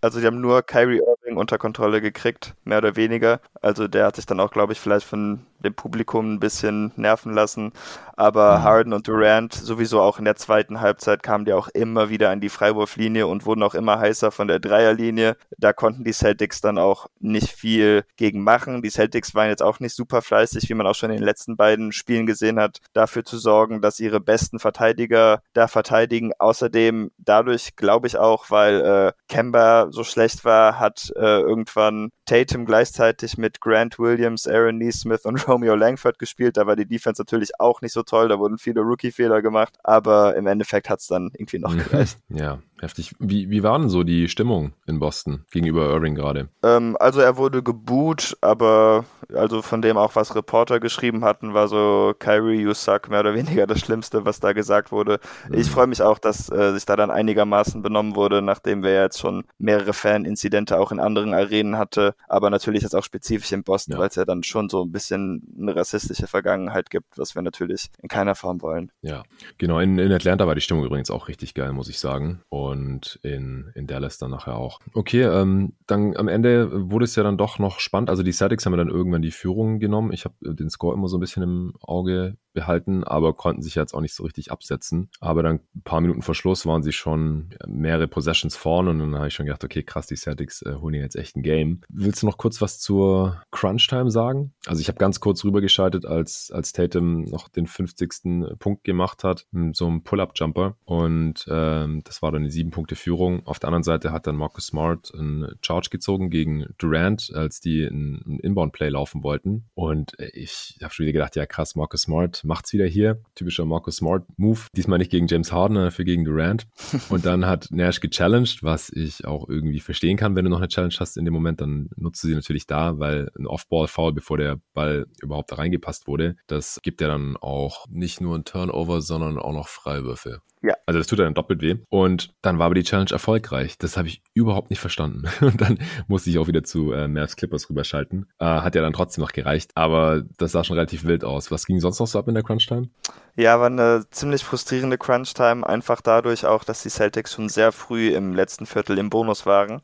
[0.01, 3.41] also die haben nur Kyrie Irving unter Kontrolle gekriegt, mehr oder weniger.
[3.61, 7.33] Also der hat sich dann auch, glaube ich, vielleicht von dem Publikum ein bisschen nerven
[7.35, 7.73] lassen.
[8.17, 8.63] Aber mhm.
[8.63, 12.41] Harden und Durant sowieso auch in der zweiten Halbzeit kamen die auch immer wieder an
[12.41, 15.37] die Freiwurflinie und wurden auch immer heißer von der Dreierlinie.
[15.59, 18.81] Da konnten die Celtics dann auch nicht viel gegen machen.
[18.81, 21.57] Die Celtics waren jetzt auch nicht super fleißig, wie man auch schon in den letzten
[21.57, 26.33] beiden Spielen gesehen hat, dafür zu sorgen, dass ihre besten Verteidiger da verteidigen.
[26.39, 32.67] Außerdem dadurch glaube ich auch, weil äh, Kemba so schlecht war, hat äh, irgendwann Tatum
[32.67, 36.57] gleichzeitig mit Grant Williams, Aaron Neesmith und Romeo Langford gespielt.
[36.57, 38.29] Da war die Defense natürlich auch nicht so toll.
[38.29, 39.79] Da wurden viele Rookie-Fehler gemacht.
[39.85, 42.19] Aber im Endeffekt hat es dann irgendwie noch gereicht.
[42.29, 43.15] Ja, heftig.
[43.19, 46.49] Wie, wie war denn so die Stimmung in Boston gegenüber Irving gerade?
[46.63, 51.69] Ähm, also er wurde geboot, aber also von dem auch, was Reporter geschrieben hatten, war
[51.69, 55.21] so Kyrie, you suck, mehr oder weniger das Schlimmste, was da gesagt wurde.
[55.49, 55.59] Mhm.
[55.59, 59.19] Ich freue mich auch, dass äh, sich da dann einigermaßen benommen wurde, nachdem wir jetzt
[59.19, 63.95] schon mehrere Fan-Inzidente auch in anderen Arenen hatte, aber natürlich jetzt auch spezifisch in Boston,
[63.95, 63.99] ja.
[63.99, 67.89] weil es ja dann schon so ein bisschen eine rassistische Vergangenheit gibt, was wir natürlich
[68.03, 68.91] in keiner Form wollen.
[69.03, 69.23] Ja,
[69.59, 69.79] genau.
[69.79, 72.43] In, in Atlanta war die Stimmung übrigens auch richtig geil, muss ich sagen.
[72.49, 74.81] Und in, in Dallas dann nachher auch.
[74.95, 78.11] Okay, ähm, dann am Ende wurde es ja dann doch noch spannend.
[78.11, 80.13] Also die Celtics haben ja dann irgendwann die Führung genommen.
[80.13, 83.95] Ich habe den Score immer so ein bisschen im Auge behalten, aber konnten sich jetzt
[83.95, 85.11] auch nicht so richtig absetzen.
[85.21, 89.15] Aber dann ein paar Minuten vor Schluss waren sie schon mehrere Possessions vorne und dann
[89.15, 91.83] habe ich schon gedacht, okay, krass, die Celtics äh, holen jetzt echt ein Game.
[91.89, 94.55] Willst du noch kurz was zur Crunch-Time sagen?
[94.67, 98.59] Also ich habe ganz kurz rübergeschaltet, als, als Tatum noch den 50.
[98.59, 103.47] Punkt gemacht hat, so ein Pull-Up-Jumper und ähm, das war dann eine sieben Punkte Führung.
[103.47, 107.85] Auf der anderen Seite hat dann Marcus Smart einen Charge gezogen gegen Durant, als die
[107.85, 112.73] ein Inbound-Play laufen wollten und ich habe schon wieder gedacht, ja krass, Marcus Smart macht's
[112.73, 113.23] wieder hier.
[113.35, 114.61] Typischer Marcus Smart Move.
[114.77, 116.67] Diesmal nicht gegen James Harden, dafür gegen Durant.
[117.09, 120.37] Und dann hat Nash gechallenged, was ich auch irgendwie verstehen kann.
[120.37, 122.99] Wenn du noch eine Challenge hast in dem Moment, dann nutzt du sie natürlich da,
[122.99, 127.87] weil ein Off-Ball-Foul, bevor der Ball überhaupt da reingepasst wurde, das gibt ja dann auch
[127.89, 130.41] nicht nur ein Turnover, sondern auch noch Freiwürfe.
[130.63, 130.75] Ja.
[130.87, 131.77] Also das tut dann doppelt weh.
[131.91, 133.79] Und dann war aber die Challenge erfolgreich.
[133.79, 135.25] Das habe ich überhaupt nicht verstanden.
[135.41, 138.27] Und dann musste ich auch wieder zu äh, Mavs Clippers rüberschalten.
[138.39, 139.71] Äh, hat ja dann trotzdem noch gereicht.
[139.75, 141.51] Aber das sah schon relativ wild aus.
[141.51, 142.89] Was ging sonst noch so ab in der Crunch-Time?
[143.37, 145.67] Ja, war eine ziemlich frustrierende Crunch-Time.
[145.67, 149.83] Einfach dadurch auch, dass die Celtics schon sehr früh im letzten Viertel im Bonus waren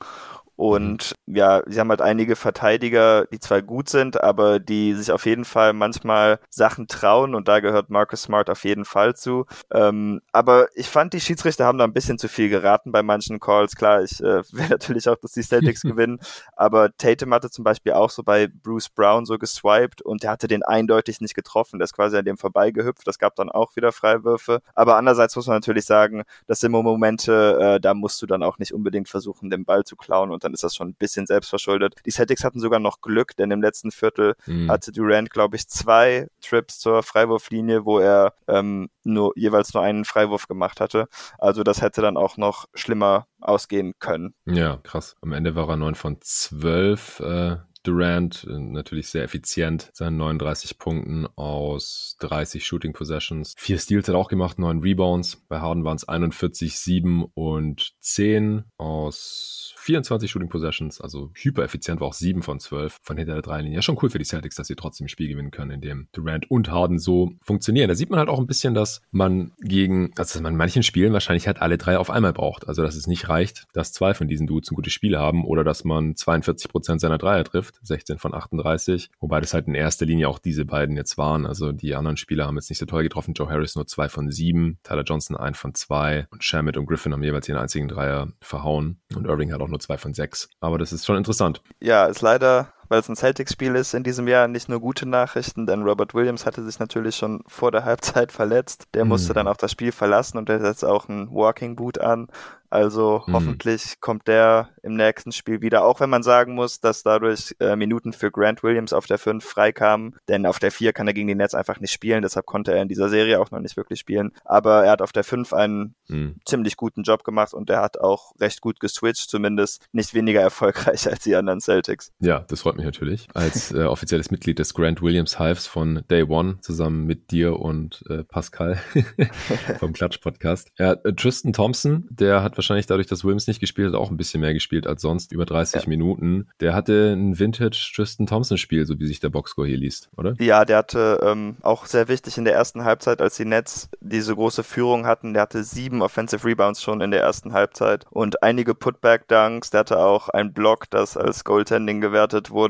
[0.63, 1.35] und mhm.
[1.35, 5.45] ja, sie haben halt einige Verteidiger, die zwar gut sind, aber die sich auf jeden
[5.45, 9.47] Fall manchmal Sachen trauen und da gehört Marcus Smart auf jeden Fall zu.
[9.73, 13.41] Ähm, aber ich fand, die Schiedsrichter haben da ein bisschen zu viel geraten bei manchen
[13.41, 13.75] Calls.
[13.75, 16.21] Klar, ich äh, will natürlich auch, dass die Celtics gewinnen,
[16.55, 20.47] aber Tatum hatte zum Beispiel auch so bei Bruce Brown so geswiped und der hatte
[20.47, 21.81] den eindeutig nicht getroffen.
[21.81, 23.05] Der ist quasi an dem vorbeigehüpft.
[23.05, 24.61] Das gab dann auch wieder Freiwürfe.
[24.77, 28.59] Aber andererseits muss man natürlich sagen, das sind Momente, äh, da musst du dann auch
[28.59, 31.97] nicht unbedingt versuchen, den Ball zu klauen und dann ist das schon ein bisschen selbstverschuldet.
[32.07, 34.71] Die Celtics hatten sogar noch Glück, denn im letzten Viertel mhm.
[34.71, 40.05] hatte Durant, glaube ich, zwei Trips zur Freiwurflinie, wo er ähm, nur jeweils nur einen
[40.05, 41.09] Freiwurf gemacht hatte.
[41.39, 44.35] Also das hätte dann auch noch schlimmer ausgehen können.
[44.45, 45.17] Ja, krass.
[45.21, 47.21] Am Ende war er 9 von 12.
[47.21, 53.55] Äh, Durant äh, natürlich sehr effizient, seinen 39 Punkten aus 30 Shooting Possessions.
[53.59, 55.37] Vier Steals hat er auch gemacht, neun Rebounds.
[55.49, 62.01] Bei Harden waren es 41, 7 und 10 aus 24 Shooting Possessions, also hyper effizient,
[62.01, 63.75] war auch 7 von 12 von hinter der Dreilinie.
[63.75, 66.09] Ja, schon cool für die Celtics, dass sie trotzdem ein Spiel gewinnen können, in dem
[66.13, 67.89] Durant und Harden so funktionieren.
[67.89, 70.85] Da sieht man halt auch ein bisschen, dass man gegen, also dass man in manchen
[70.85, 72.69] Spielen wahrscheinlich halt alle drei auf einmal braucht.
[72.69, 75.65] Also, dass es nicht reicht, dass zwei von diesen Dudes ein gutes Spiel haben oder
[75.65, 79.11] dass man 42 Prozent seiner Dreier trifft, 16 von 38.
[79.19, 81.45] Wobei das halt in erster Linie auch diese beiden jetzt waren.
[81.45, 83.35] Also, die anderen Spieler haben jetzt nicht so toll getroffen.
[83.35, 87.13] Joe Harris nur 2 von 7, Tyler Johnson 1 von 2 und Shamit und Griffin
[87.13, 89.01] haben jeweils ihren einzigen Dreier verhauen.
[89.17, 90.49] Und Irving hat auch nur zwei von sechs.
[90.61, 91.61] Aber das ist schon interessant.
[91.81, 95.67] Ja, ist leider weil es ein Celtics-Spiel ist, in diesem Jahr nicht nur gute Nachrichten,
[95.67, 98.85] denn Robert Williams hatte sich natürlich schon vor der Halbzeit verletzt.
[98.95, 99.11] Der mhm.
[99.11, 102.29] musste dann auch das Spiel verlassen und der setzt auch ein Walking Boot an.
[102.73, 103.35] Also mhm.
[103.35, 107.77] hoffentlich kommt der im nächsten Spiel wieder, auch wenn man sagen muss, dass dadurch äh,
[107.77, 111.29] Minuten für Grant Williams auf der 5 freikamen, denn auf der 4 kann er gegen
[111.29, 114.01] die Nets einfach nicht spielen, deshalb konnte er in dieser Serie auch noch nicht wirklich
[114.01, 114.33] spielen.
[114.47, 116.37] Aber er hat auf der 5 einen mhm.
[116.47, 121.07] ziemlich guten Job gemacht und er hat auch recht gut geswitcht, zumindest nicht weniger erfolgreich
[121.11, 122.11] als die anderen Celtics.
[122.21, 123.29] Ja, das freut mich natürlich.
[123.35, 128.05] Als äh, offizielles Mitglied des Grant Williams Hives von Day One, zusammen mit dir und
[128.09, 128.79] äh, Pascal
[129.79, 130.73] vom Klatsch-Podcast.
[130.79, 134.17] Ja, äh, Tristan Thompson, der hat wahrscheinlich dadurch, dass Williams nicht gespielt hat, auch ein
[134.17, 135.89] bisschen mehr gespielt als sonst, über 30 ja.
[135.89, 136.49] Minuten.
[136.61, 140.35] Der hatte ein Vintage Tristan Thompson-Spiel, so wie sich der Boxscore hier liest, oder?
[140.39, 144.35] Ja, der hatte ähm, auch sehr wichtig in der ersten Halbzeit, als die Nets diese
[144.35, 145.35] große Führung hatten.
[145.35, 149.71] Der hatte sieben Offensive Rebounds schon in der ersten Halbzeit und einige Putback-Dunks.
[149.71, 152.62] Der hatte auch ein Block, das als Goaltending gewertet wurde,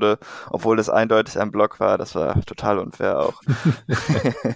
[0.51, 1.99] obwohl es eindeutig ein Block war.
[1.99, 3.43] Das war total unfair auch.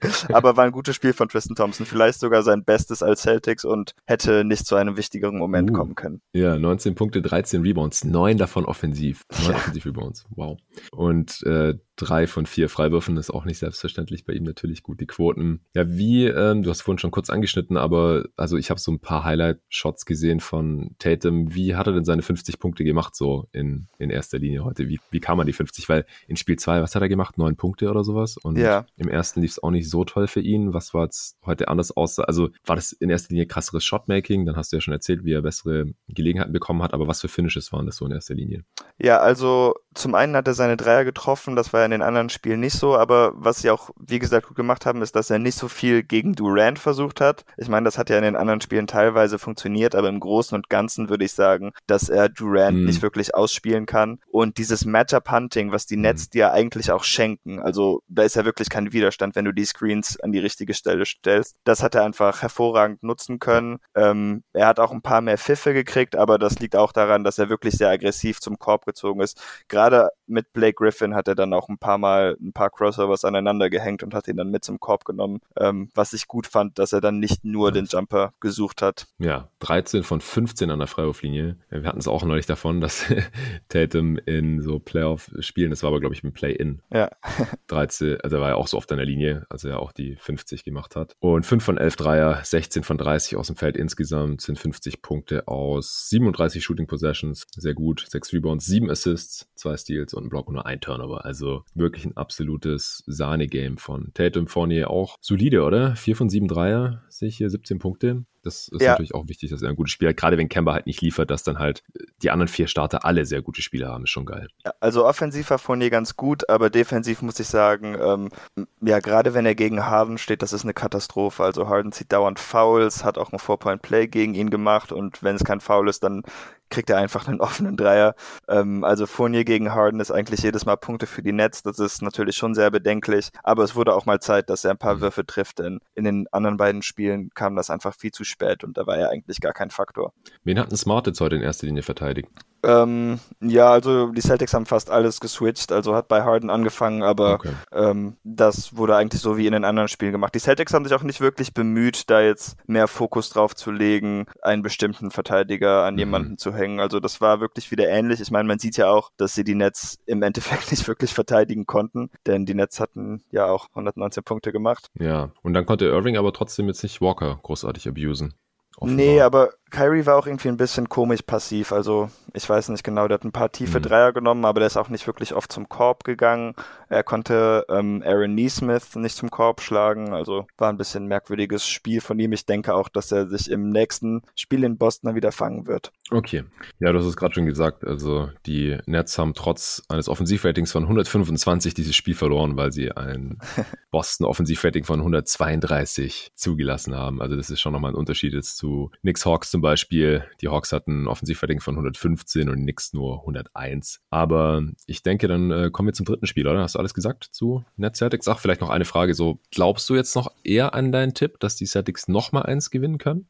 [0.32, 1.86] Aber war ein gutes Spiel von Tristan Thompson.
[1.86, 5.94] Vielleicht sogar sein Bestes als Celtics und hätte nicht zu einem wichtigeren Moment uh, kommen
[5.94, 6.20] können.
[6.32, 9.24] Ja, 19 Punkte, 13 Rebounds, neun davon offensiv.
[9.30, 9.56] Neun ja.
[9.56, 10.58] Offensiv-Rebounds, wow.
[10.92, 15.06] Und äh, drei von vier Freiwürfen ist auch nicht selbstverständlich bei ihm natürlich gut, die
[15.06, 15.60] Quoten.
[15.74, 19.00] Ja, wie, ähm, du hast vorhin schon kurz angeschnitten, aber also ich habe so ein
[19.00, 21.54] paar Highlight-Shots gesehen von Tatum.
[21.54, 24.88] Wie hat er denn seine 50 Punkte gemacht so in, in erster Linie heute?
[24.88, 25.88] Wie, wie kam er die 50?
[25.88, 27.38] Weil in Spiel 2, was hat er gemacht?
[27.38, 28.36] Neun Punkte oder sowas?
[28.36, 28.86] Und ja.
[28.96, 30.72] im ersten lief es auch nicht so toll für ihn.
[30.72, 32.24] Was war jetzt heute anders aussah?
[32.24, 34.46] Also war das in erster Linie krasseres Shotmaking?
[34.46, 37.28] Dann hast du ja schon erzählt, wie er bessere Gelegenheiten bekommen hat, aber was für
[37.28, 38.64] Finishes waren das so in erster Linie?
[38.98, 42.28] Ja, also zum einen hat er seine Dreier getroffen, das war ja in den anderen
[42.28, 45.40] Spielen nicht so, aber was sie auch, wie gesagt, gut gemacht haben, ist, dass er
[45.40, 47.44] nicht so viel gegen Durant versucht hat.
[47.56, 50.68] Ich meine, das hat ja in den anderen Spielen teilweise funktioniert, aber im Großen und
[50.70, 52.84] Ganzen würde ich sagen, dass er Durant mhm.
[52.84, 54.20] nicht wirklich ausspielen kann.
[54.30, 56.02] Und dieses Matchup-Hunting, was die mhm.
[56.02, 59.64] Nets dir eigentlich auch schenken, also da ist ja wirklich kein Widerstand, wenn du die
[59.64, 61.56] Screens an die richtige Stelle stellst.
[61.64, 63.78] Das hat er einfach hervorragend nutzen können.
[63.96, 67.38] Ähm, er hat auch ein paar mehr Pfiffe gekriegt, aber das liegt auch daran, dass
[67.38, 69.42] er wirklich sehr aggressiv zum Korb gezogen ist.
[69.66, 73.24] Gerade gerade mit Blake Griffin hat er dann auch ein paar Mal ein paar Crossovers
[73.24, 75.40] aneinander gehängt und hat ihn dann mit zum Korb genommen.
[75.58, 79.06] Ähm, was ich gut fand, dass er dann nicht nur den Jumper gesucht hat.
[79.18, 81.56] Ja, 13 von 15 an der Freiwurflinie.
[81.70, 83.04] Wir hatten es auch neulich davon, dass
[83.68, 86.82] Tatum in so Playoff-Spielen, das war aber glaube ich ein Play-In.
[86.92, 87.10] Ja.
[87.66, 90.16] 13, also er war ja auch so oft an der Linie, als er auch die
[90.16, 91.14] 50 gemacht hat.
[91.20, 95.48] Und 5 von 11 Dreier, 16 von 30 aus dem Feld insgesamt sind 50 Punkte
[95.48, 97.46] aus 37 Shooting Possessions.
[97.56, 98.06] Sehr gut.
[98.08, 101.24] 6 Rebounds, 7 Assists, 2 Steals und ein Block und nur ein Turnover.
[101.24, 105.96] Also wirklich ein absolutes Sahne-Game von Tatum Fournier auch solide, oder?
[105.96, 108.24] 4 von 7 Dreier, sehe ich hier, 17 Punkte.
[108.42, 108.92] Das ist ja.
[108.92, 110.16] natürlich auch wichtig, dass er ein gutes Spiel hat.
[110.16, 111.82] Gerade wenn Kemba halt nicht liefert, dass dann halt
[112.22, 114.48] die anderen vier Starter alle sehr gute Spiele haben, ist schon geil.
[114.64, 119.34] Ja, also offensiv war Fournier ganz gut, aber defensiv muss ich sagen, ähm, ja, gerade
[119.34, 121.42] wenn er gegen Harden steht, das ist eine Katastrophe.
[121.42, 125.44] Also Harden zieht dauernd Fouls, hat auch ein Four-Point-Play gegen ihn gemacht und wenn es
[125.44, 126.22] kein Foul ist, dann
[126.70, 128.14] kriegt er einfach einen offenen Dreier.
[128.48, 131.62] Ähm, also Fournier gegen Harden ist eigentlich jedes Mal Punkte für die Nets.
[131.62, 133.30] Das ist natürlich schon sehr bedenklich.
[133.42, 135.00] Aber es wurde auch mal Zeit, dass er ein paar mhm.
[135.02, 138.76] Würfe trifft, denn in den anderen beiden Spielen kam das einfach viel zu spät und
[138.76, 140.12] da war er eigentlich gar kein Faktor.
[140.44, 142.28] Wen hat ein Smart jetzt heute in erster Linie verteidigt?
[142.62, 147.34] Ähm, ja, also die Celtics haben fast alles geswitcht, also hat bei Harden angefangen, aber
[147.34, 147.52] okay.
[147.72, 150.34] ähm, das wurde eigentlich so wie in den anderen Spielen gemacht.
[150.34, 154.26] Die Celtics haben sich auch nicht wirklich bemüht, da jetzt mehr Fokus drauf zu legen,
[154.42, 156.00] einen bestimmten Verteidiger an mhm.
[156.00, 156.80] jemanden zu hängen.
[156.80, 158.20] Also das war wirklich wieder ähnlich.
[158.20, 161.66] Ich meine, man sieht ja auch, dass sie die Nets im Endeffekt nicht wirklich verteidigen
[161.66, 164.88] konnten, denn die Nets hatten ja auch 119 Punkte gemacht.
[164.98, 168.34] Ja, und dann konnte Irving aber trotzdem jetzt nicht Walker großartig abusen.
[168.76, 168.96] Offenbar.
[168.96, 171.72] Nee, aber Kyrie war auch irgendwie ein bisschen komisch passiv.
[171.72, 173.82] Also ich weiß nicht genau, der hat ein paar tiefe mhm.
[173.82, 176.54] Dreier genommen, aber der ist auch nicht wirklich oft zum Korb gegangen.
[176.88, 180.12] Er konnte ähm, Aaron Neesmith nicht zum Korb schlagen.
[180.12, 182.32] Also war ein bisschen ein merkwürdiges Spiel von ihm.
[182.32, 185.92] Ich denke auch, dass er sich im nächsten Spiel in Boston wieder fangen wird.
[186.10, 186.44] Okay.
[186.80, 187.84] Ja, du hast es gerade schon gesagt.
[187.84, 193.38] Also die Nets haben trotz eines Offensivratings von 125 dieses Spiel verloren, weil sie ein
[193.90, 197.22] Boston Offensivrating von 132 zugelassen haben.
[197.22, 200.48] Also das ist schon nochmal ein Unterschied jetzt zu Knicks Hawks zum zum Beispiel, die
[200.48, 204.00] Hawks hatten ein Offensivrating von 115 und Knicks nur 101.
[204.08, 206.62] Aber ich denke, dann äh, kommen wir zum dritten Spiel, oder?
[206.62, 208.26] Hast du alles gesagt zu Net Celtics?
[208.26, 209.12] Ach, vielleicht noch eine Frage.
[209.12, 212.96] So, glaubst du jetzt noch eher an deinen Tipp, dass die Celtics nochmal eins gewinnen
[212.96, 213.28] können?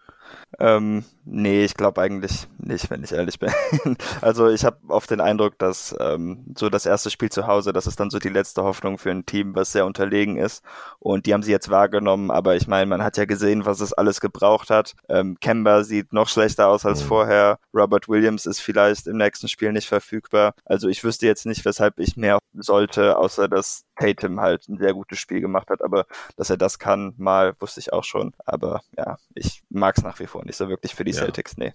[0.59, 3.51] Ähm, nee, ich glaube eigentlich nicht, wenn ich ehrlich bin.
[4.21, 7.87] also ich habe oft den Eindruck, dass ähm, so das erste Spiel zu Hause, das
[7.87, 10.63] ist dann so die letzte Hoffnung für ein Team, was sehr unterlegen ist.
[10.99, 13.93] Und die haben sie jetzt wahrgenommen, aber ich meine, man hat ja gesehen, was es
[13.93, 14.95] alles gebraucht hat.
[15.09, 17.09] Ähm, Kemba sieht noch schlechter aus als mhm.
[17.09, 17.59] vorher.
[17.75, 20.55] Robert Williams ist vielleicht im nächsten Spiel nicht verfügbar.
[20.65, 24.95] Also ich wüsste jetzt nicht, weshalb ich mehr sollte, außer dass Tatum halt ein sehr
[24.95, 25.83] gutes Spiel gemacht hat.
[25.83, 28.35] Aber dass er das kann, mal wusste ich auch schon.
[28.45, 31.19] Aber ja, ich mag es nach wie vor nicht so wirklich für die ja.
[31.19, 31.75] Celtics, nee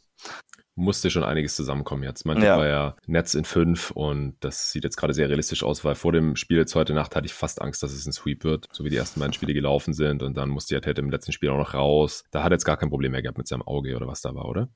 [0.75, 2.25] musste schon einiges zusammenkommen jetzt.
[2.25, 2.57] Man ja.
[2.57, 6.11] war ja Netz in fünf und das sieht jetzt gerade sehr realistisch aus, weil vor
[6.11, 8.83] dem Spiel jetzt heute Nacht hatte ich fast Angst, dass es ein Sweep wird, so
[8.83, 11.49] wie die ersten beiden Spiele gelaufen sind und dann musste ja Ted im letzten Spiel
[11.49, 12.23] auch noch raus.
[12.31, 14.35] Da hat er jetzt gar kein Problem mehr gehabt mit seinem Auge oder was da
[14.35, 14.67] war, oder?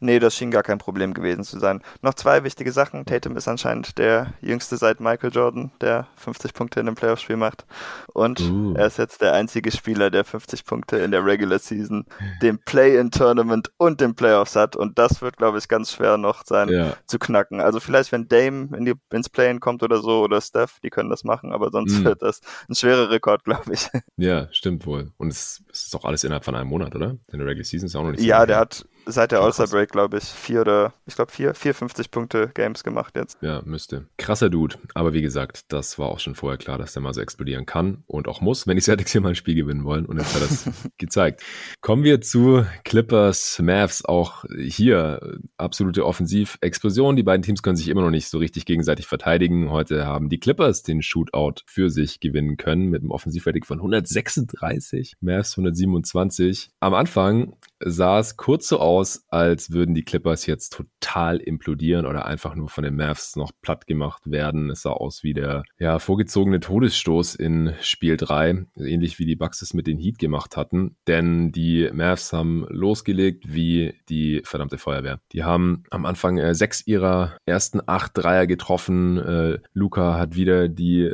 [0.00, 1.82] Nee, das schien gar kein Problem gewesen zu sein.
[2.02, 3.04] Noch zwei wichtige Sachen.
[3.04, 7.66] Tatum ist anscheinend der jüngste seit Michael Jordan, der 50 Punkte in einem Playoff-Spiel macht.
[8.12, 8.74] Und uh.
[8.74, 12.06] er ist jetzt der einzige Spieler, der 50 Punkte in der Regular Season,
[12.42, 14.76] dem Play-in-Tournament und den Playoffs hat.
[14.76, 16.94] Und das wird, glaube ich, ganz schwer noch sein ja.
[17.06, 17.62] zu knacken.
[17.62, 21.08] Also vielleicht, wenn Dame in die, ins Play-in kommt oder so, oder Steph, die können
[21.08, 22.04] das machen, aber sonst mm.
[22.04, 23.88] wird das ein schwerer Rekord, glaube ich.
[24.16, 25.12] Ja, stimmt wohl.
[25.16, 27.16] Und es, es, ist auch alles innerhalb von einem Monat, oder?
[27.32, 29.66] In der Regular Season ist auch noch nicht so Ja, der hat seit der All-Star
[29.68, 33.38] Break, glaube ich, vier oder, ich glaube, vier, vier 50 Punkte Games gemacht jetzt.
[33.40, 34.06] Ja, müsste.
[34.18, 34.76] Krasser Dude.
[34.94, 38.04] Aber wie gesagt, das war auch schon vorher klar, dass der mal so explodieren kann
[38.06, 40.06] und auch muss, wenn die Celtics hier mal ein Spiel gewinnen wollen.
[40.06, 41.42] Und jetzt hat er das gezeigt.
[41.80, 44.04] Kommen wir zu Clippers, Mavs.
[44.04, 47.16] Auch hier absolute Offensivexplosion.
[47.16, 49.70] Die beiden Teams können sich immer noch nicht so richtig gegenseitig verteidigen.
[49.70, 55.16] Heute haben die Clippers den Shootout für sich gewinnen können mit einem Offensivrating von 136,
[55.20, 56.70] Mavs 127.
[56.80, 62.26] Am Anfang sah es kurz so aus, als würden die Clippers jetzt total implodieren oder
[62.26, 64.70] einfach nur von den Mavs noch platt gemacht werden.
[64.70, 69.62] Es sah aus wie der ja, vorgezogene Todesstoß in Spiel 3, ähnlich wie die Bucks
[69.62, 70.96] es mit den Heat gemacht hatten.
[71.06, 75.20] Denn die Mavs haben losgelegt wie die verdammte Feuerwehr.
[75.32, 79.18] Die haben am Anfang äh, sechs ihrer ersten acht Dreier getroffen.
[79.18, 81.12] Äh, Luca hat wieder die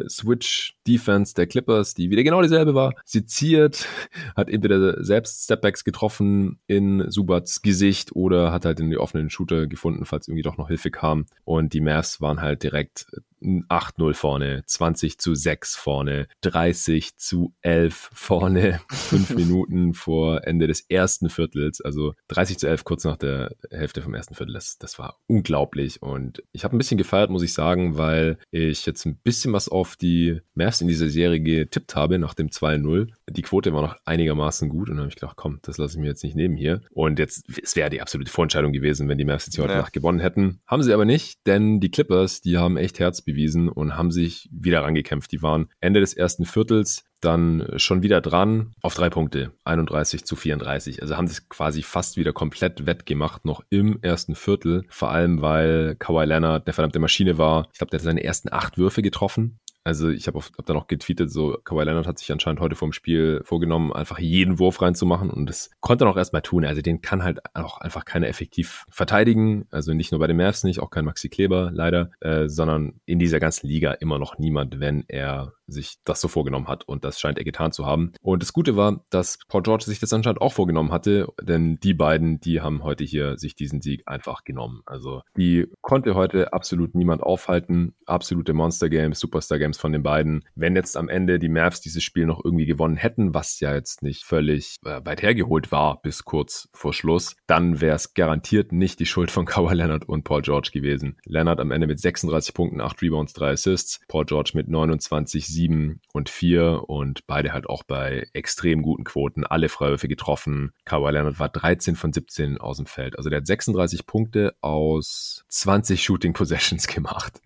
[0.84, 3.86] Switch-Defense der Clippers, die wieder genau dieselbe war, seziert,
[4.36, 9.66] hat entweder selbst Stepbacks getroffen in Subats Gesicht oder hat halt in die offenen Shooter
[9.66, 11.26] gefunden, falls irgendwie doch noch Hilfe kam.
[11.44, 13.06] Und die Mavs waren halt direkt
[13.44, 20.80] 8-0 vorne, 20 zu 6 vorne, 30 zu 11 vorne, fünf Minuten vor Ende des
[20.88, 24.54] ersten Viertels, also 30 zu 11 kurz nach der Hälfte vom ersten Viertel.
[24.54, 28.86] Das, das war unglaublich und ich habe ein bisschen gefeiert, muss ich sagen, weil ich
[28.86, 33.08] jetzt ein bisschen was auf die Mavs in dieser Serie getippt habe nach dem 2-0.
[33.28, 36.00] Die Quote war noch einigermaßen gut und dann habe ich gedacht, komm, das lasse ich
[36.00, 36.80] mir jetzt nicht nehmen hier.
[36.90, 39.80] Und jetzt, es wäre die absolute Vorentscheidung gewesen, wenn die Mavs jetzt hier heute ja.
[39.80, 40.60] Nacht gewonnen hätten.
[40.66, 44.48] Haben sie aber nicht, denn die Clippers, die haben echt Herz bewiesen und haben sich
[44.52, 45.32] wieder rangekämpft.
[45.32, 50.36] Die waren Ende des ersten Viertels dann schon wieder dran auf drei Punkte, 31 zu
[50.36, 51.02] 34.
[51.02, 54.84] Also haben sich quasi fast wieder komplett wettgemacht, noch im ersten Viertel.
[54.88, 57.68] Vor allem, weil Kawhi Leonard eine verdammte Maschine war.
[57.72, 60.86] Ich glaube, der hat seine ersten acht Würfe getroffen Also ich habe hab dann auch
[60.86, 65.30] getweetet, so Kawhi Leonard hat sich anscheinend heute vom Spiel vorgenommen, einfach jeden Wurf reinzumachen
[65.30, 66.64] und das konnte er auch erstmal tun.
[66.64, 69.66] Also den kann halt auch einfach keiner effektiv verteidigen.
[69.70, 73.18] Also nicht nur bei den Mavs nicht, auch kein Maxi Kleber leider, äh, sondern in
[73.18, 77.20] dieser ganzen Liga immer noch niemand, wenn er sich das so vorgenommen hat und das
[77.20, 78.12] scheint er getan zu haben.
[78.22, 81.94] Und das Gute war, dass Paul George sich das anscheinend auch vorgenommen hatte, denn die
[81.94, 84.82] beiden, die haben heute hier sich diesen Sieg einfach genommen.
[84.86, 87.94] Also die konnte heute absolut niemand aufhalten.
[88.06, 90.44] Absolute Monster Games, Superstar Games von den beiden.
[90.54, 94.02] Wenn jetzt am Ende die Mavs dieses Spiel noch irgendwie gewonnen hätten, was ja jetzt
[94.02, 99.00] nicht völlig äh, weit hergeholt war bis kurz vor Schluss, dann wäre es garantiert nicht
[99.00, 101.16] die Schuld von Kawhi Leonard und Paul George gewesen.
[101.24, 104.00] Leonard am Ende mit 36 Punkten, 8 Rebounds, 3 Assists.
[104.08, 109.44] Paul George mit 29, 7 und 4 und beide halt auch bei extrem guten Quoten.
[109.44, 110.72] Alle Freiwürfe getroffen.
[110.84, 113.16] Kawhi Leonard war 13 von 17 aus dem Feld.
[113.16, 117.40] Also der hat 36 Punkte aus 20 Shooting Possessions gemacht.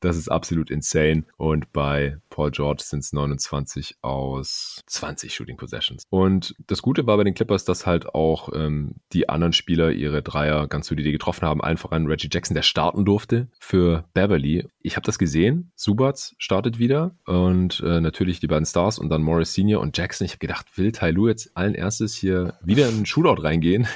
[0.00, 1.24] Das ist absolut insane.
[1.36, 6.04] Und bei Paul George sind es 29 aus 20 Shooting Possessions.
[6.10, 10.22] Und das Gute war bei den Clippers, dass halt auch ähm, die anderen Spieler ihre
[10.22, 11.62] Dreier ganz solide getroffen haben.
[11.62, 14.66] Allen voran Reggie Jackson, der starten durfte für Beverly.
[14.80, 15.70] Ich habe das gesehen.
[15.76, 17.51] Subats startet wieder und
[17.84, 20.24] äh, natürlich die beiden Stars und dann Morris Senior und Jackson.
[20.24, 23.86] Ich habe gedacht, will Tai Lu jetzt allen erstes hier wieder in einen Shootout reingehen?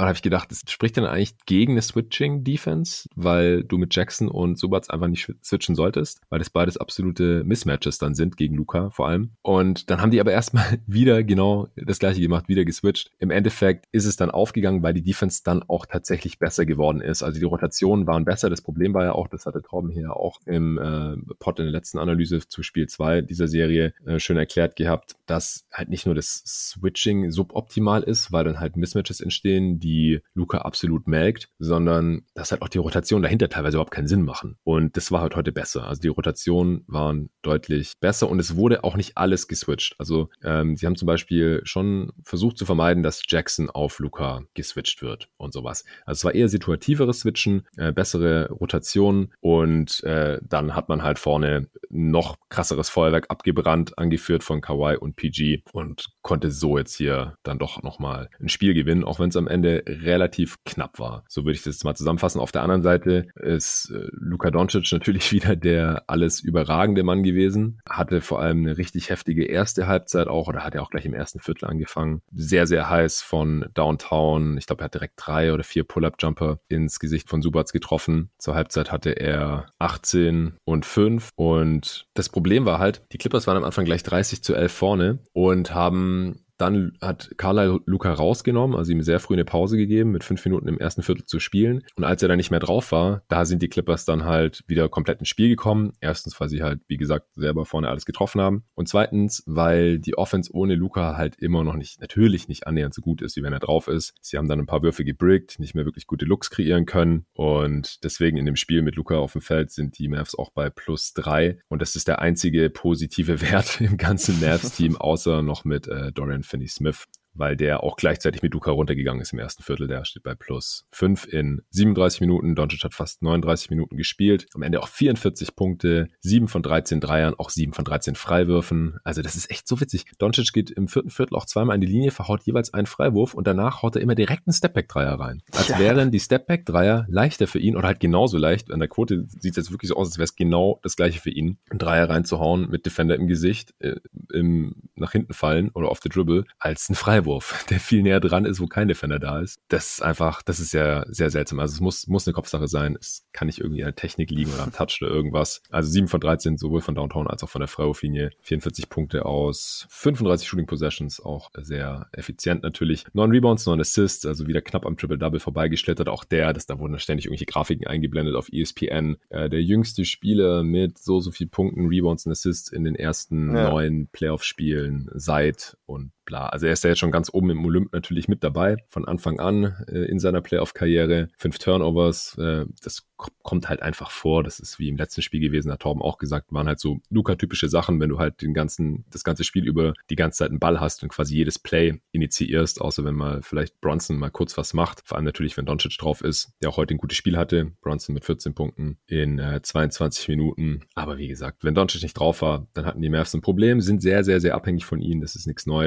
[0.00, 4.28] Und habe ich gedacht, das spricht dann eigentlich gegen eine Switching-Defense, weil du mit Jackson
[4.28, 8.88] und Subats einfach nicht switchen solltest, weil das beides absolute Mismatches dann sind gegen Luca
[8.88, 9.32] vor allem.
[9.42, 13.10] Und dann haben die aber erstmal wieder genau das gleiche gemacht, wieder geswitcht.
[13.18, 17.22] Im Endeffekt ist es dann aufgegangen, weil die Defense dann auch tatsächlich besser geworden ist.
[17.22, 18.48] Also die Rotationen waren besser.
[18.48, 21.72] Das Problem war ja auch, das hatte Torben hier auch im äh, Pod in der
[21.72, 26.14] letzten Analyse zu Spiel 2 dieser Serie äh, schön erklärt gehabt, dass halt nicht nur
[26.14, 32.22] das Switching suboptimal ist, weil dann halt Mismatches entstehen, die die Luca absolut melkt, sondern
[32.34, 34.56] dass halt auch die Rotationen dahinter teilweise überhaupt keinen Sinn machen.
[34.62, 35.88] Und das war halt heute besser.
[35.88, 39.96] Also die Rotationen waren deutlich besser und es wurde auch nicht alles geswitcht.
[39.98, 45.02] Also ähm, sie haben zum Beispiel schon versucht zu vermeiden, dass Jackson auf Luca geswitcht
[45.02, 45.84] wird und sowas.
[46.06, 51.18] Also es war eher situativeres Switchen, äh, bessere Rotationen und äh, dann hat man halt
[51.18, 57.34] vorne noch krasseres Feuerwerk abgebrannt, angeführt von Kawhi und PG und konnte so jetzt hier
[57.42, 61.24] dann doch nochmal ein Spiel gewinnen, auch wenn es am Ende relativ knapp war.
[61.28, 62.40] So würde ich das mal zusammenfassen.
[62.40, 67.80] Auf der anderen Seite ist äh, Luka Doncic natürlich wieder der alles überragende Mann gewesen.
[67.88, 71.14] Hatte vor allem eine richtig heftige erste Halbzeit auch oder hat er auch gleich im
[71.14, 72.22] ersten Viertel angefangen.
[72.32, 74.58] Sehr, sehr heiß von Downtown.
[74.58, 78.30] Ich glaube, er hat direkt drei oder vier Pull-Up-Jumper ins Gesicht von Subats getroffen.
[78.38, 83.56] Zur Halbzeit hatte er 18 und 5 und das Problem war halt, die Clippers waren
[83.56, 88.76] am Anfang gleich 30 zu 11 vorne und haben um, dann hat Carlyle Luca rausgenommen,
[88.76, 91.82] also ihm sehr früh eine Pause gegeben, mit fünf Minuten im ersten Viertel zu spielen.
[91.96, 94.88] Und als er dann nicht mehr drauf war, da sind die Clippers dann halt wieder
[94.88, 95.92] komplett ins Spiel gekommen.
[96.00, 98.64] Erstens, weil sie halt, wie gesagt, selber vorne alles getroffen haben.
[98.74, 103.02] Und zweitens, weil die Offense ohne Luca halt immer noch nicht, natürlich nicht annähernd so
[103.02, 104.14] gut ist, wie wenn er drauf ist.
[104.20, 107.24] Sie haben dann ein paar Würfe gebrickt, nicht mehr wirklich gute Looks kreieren können.
[107.32, 110.70] Und deswegen in dem Spiel mit Luca auf dem Feld sind die Mavs auch bei
[110.70, 111.58] plus drei.
[111.68, 116.42] Und das ist der einzige positive Wert im ganzen Mavs-Team, außer noch mit äh, Dorian
[116.50, 119.86] Finney Smith weil der auch gleichzeitig mit Luca runtergegangen ist im ersten Viertel.
[119.86, 122.54] Der steht bei plus 5 in 37 Minuten.
[122.54, 124.46] Doncic hat fast 39 Minuten gespielt.
[124.54, 128.98] Am Ende auch 44 Punkte, 7 von 13 Dreiern, auch 7 von 13 Freiwürfen.
[129.04, 130.04] Also das ist echt so witzig.
[130.18, 133.46] Doncic geht im vierten Viertel auch zweimal in die Linie, verhaut jeweils einen Freiwurf und
[133.46, 135.42] danach haut er immer direkt einen Stepback-Dreier rein.
[135.52, 135.78] Als ja.
[135.78, 138.70] wären die Stepback-Dreier leichter für ihn oder halt genauso leicht.
[138.70, 141.20] An der Quote sieht es jetzt wirklich so aus, als wäre es genau das gleiche
[141.20, 141.58] für ihn.
[141.70, 143.96] Einen Dreier reinzuhauen mit Defender im Gesicht, äh,
[144.32, 147.19] im nach hinten fallen oder auf the Dribble, als ein Freiwurf.
[147.20, 149.60] Freiwurf, der viel näher dran ist, wo kein Defender da ist.
[149.68, 151.60] Das ist einfach, das ist ja sehr seltsam.
[151.60, 152.96] Also es muss, muss eine Kopfsache sein.
[152.98, 155.62] Es kann nicht irgendwie an der Technik liegen oder am Touch oder irgendwas.
[155.70, 158.30] Also 7 von 13, sowohl von Downtown als auch von der Freiwurflinie.
[158.40, 163.04] 44 Punkte aus 35 Shooting Possessions, auch sehr effizient natürlich.
[163.12, 166.08] 9 Rebounds, 9 Assists, also wieder knapp am Triple-Double vorbeigeschlittert.
[166.08, 169.16] Auch der, das, da wurden ständig irgendwelche Grafiken eingeblendet auf ESPN.
[169.28, 173.54] Äh, der jüngste Spieler mit so, so viel Punkten, Rebounds und Assists in den ersten
[173.54, 173.70] ja.
[173.70, 176.46] neun Playoff-Spielen seit und bla.
[176.46, 179.40] Also er ist ja jetzt schon ganz oben im Olymp natürlich mit dabei, von Anfang
[179.40, 181.28] an äh, in seiner Playoff-Karriere.
[181.36, 183.06] Fünf Turnovers, äh, das
[183.42, 184.42] kommt halt einfach vor.
[184.42, 187.68] Das ist wie im letzten Spiel gewesen, hat Torben auch gesagt, waren halt so Luca-typische
[187.68, 190.80] Sachen, wenn du halt den ganzen, das ganze Spiel über die ganze Zeit einen Ball
[190.80, 195.02] hast und quasi jedes Play initiierst, außer wenn mal vielleicht Bronson mal kurz was macht.
[195.04, 197.72] Vor allem natürlich, wenn Doncic drauf ist, der auch heute ein gutes Spiel hatte.
[197.80, 200.82] Bronson mit 14 Punkten in äh, 22 Minuten.
[200.94, 204.00] Aber wie gesagt, wenn Doncic nicht drauf war, dann hatten die Mavs ein Problem, sind
[204.00, 205.20] sehr, sehr, sehr abhängig von ihnen.
[205.20, 205.79] Das ist nichts Neues.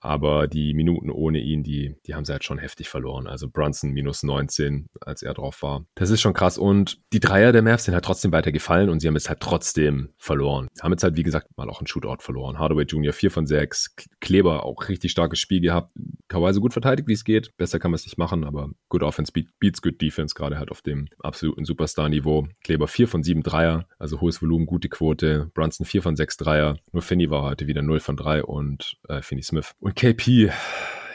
[0.00, 3.26] Aber die Minuten ohne ihn, die, die haben sie halt schon heftig verloren.
[3.26, 5.84] Also Brunson minus 19, als er drauf war.
[5.94, 6.56] Das ist schon krass.
[6.56, 9.40] Und die Dreier der Mavs sind halt trotzdem weiter gefallen und sie haben es halt
[9.40, 10.68] trotzdem verloren.
[10.80, 12.58] Haben jetzt halt, wie gesagt, mal auch einen Shootout verloren.
[12.58, 13.12] Hardaway Jr.
[13.12, 15.92] 4 von 6, Kleber auch richtig starkes Spiel gehabt.
[16.28, 17.56] Kawhi so gut verteidigt, wie es geht.
[17.56, 20.82] Besser kann man es nicht machen, aber good Offense beats good Defense, gerade halt auf
[20.82, 22.46] dem absoluten Superstar-Niveau.
[22.62, 25.50] Kleber 4 von 7 Dreier, also hohes Volumen, gute Quote.
[25.54, 26.76] Brunson 4 von 6 Dreier.
[26.92, 29.74] Nur Finney war heute wieder 0 von 3 und äh, Finney Smith.
[29.80, 30.50] Und KP,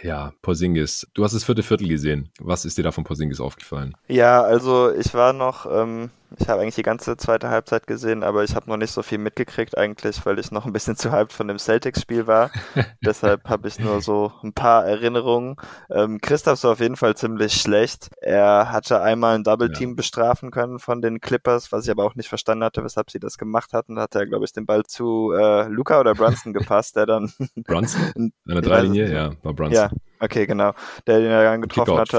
[0.01, 1.07] ja, Porzingis.
[1.13, 2.29] Du hast das vierte Viertel gesehen.
[2.39, 3.95] Was ist dir da von Porzingis aufgefallen?
[4.07, 6.09] Ja, also ich war noch ähm,
[6.39, 9.17] ich habe eigentlich die ganze zweite Halbzeit gesehen, aber ich habe noch nicht so viel
[9.17, 12.51] mitgekriegt eigentlich, weil ich noch ein bisschen zu hyped von dem Celtics-Spiel war.
[13.05, 15.55] Deshalb habe ich nur so ein paar Erinnerungen.
[15.89, 18.09] Ähm, Christoph war auf jeden Fall ziemlich schlecht.
[18.21, 19.95] Er hatte einmal ein Double-Team ja.
[19.95, 23.37] bestrafen können von den Clippers, was ich aber auch nicht verstanden hatte, weshalb sie das
[23.37, 23.95] gemacht hatten.
[23.95, 27.31] Da hat er, glaube ich, den Ball zu äh, Luca oder Brunson gepasst, der dann...
[27.55, 28.01] Brunson?
[28.15, 29.13] An der Dreilinie?
[29.13, 29.73] Ja, war Brunson.
[29.73, 29.89] Ja,
[30.25, 30.73] Okay, genau.
[31.05, 32.17] Der den er dann getroffen hatte.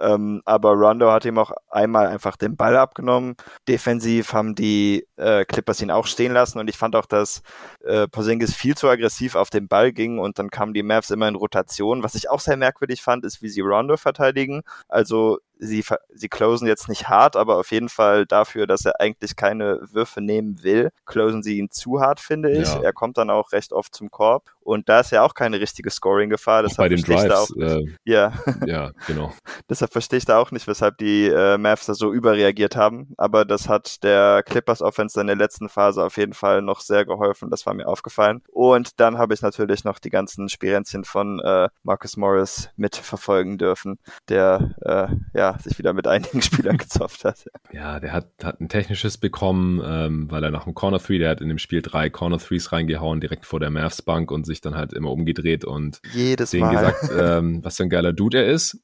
[0.00, 3.34] Ähm, aber Rondo hat ihm auch einmal einfach den Ball abgenommen.
[3.66, 7.42] Defensiv haben die äh, Clippers ihn auch stehen lassen und ich fand auch, dass
[7.84, 11.26] äh, Porzingis viel zu aggressiv auf den Ball ging und dann kamen die Mavs immer
[11.26, 12.04] in Rotation.
[12.04, 14.62] Was ich auch sehr merkwürdig fand, ist, wie sie Rondo verteidigen.
[14.88, 19.36] Also sie, sie closen jetzt nicht hart, aber auf jeden Fall dafür, dass er eigentlich
[19.36, 22.68] keine Würfe nehmen will, closen sie ihn zu hart, finde ich.
[22.68, 22.82] Ja.
[22.82, 25.90] Er kommt dann auch recht oft zum Korb und da ist ja auch keine richtige
[25.90, 26.64] Scoring-Gefahr.
[26.76, 27.32] Bei den Drives.
[27.32, 28.32] Auch, äh, ja.
[28.66, 29.32] ja, genau.
[29.68, 33.44] deshalb verstehe ich da auch nicht, weshalb die äh, Mavs da so überreagiert haben, aber
[33.44, 37.50] das hat der Clippers Offense in der letzten Phase auf jeden Fall noch sehr geholfen,
[37.50, 38.42] das war mir aufgefallen.
[38.48, 43.98] Und dann habe ich natürlich noch die ganzen Spirenzchen von äh, Marcus Morris mitverfolgen dürfen,
[44.28, 47.44] der äh, ja sich wieder mit einigen Spielern gezopft hat.
[47.72, 51.30] Ja, der hat, hat ein technisches bekommen, ähm, weil er nach dem Corner Three, der
[51.30, 54.60] hat in dem Spiel drei Corner Threes reingehauen, direkt vor der Mavs Bank und sich
[54.60, 56.92] dann halt immer umgedreht und Jedes denen Mal.
[56.92, 58.82] gesagt, ähm, was für ein geiler Dude er ist.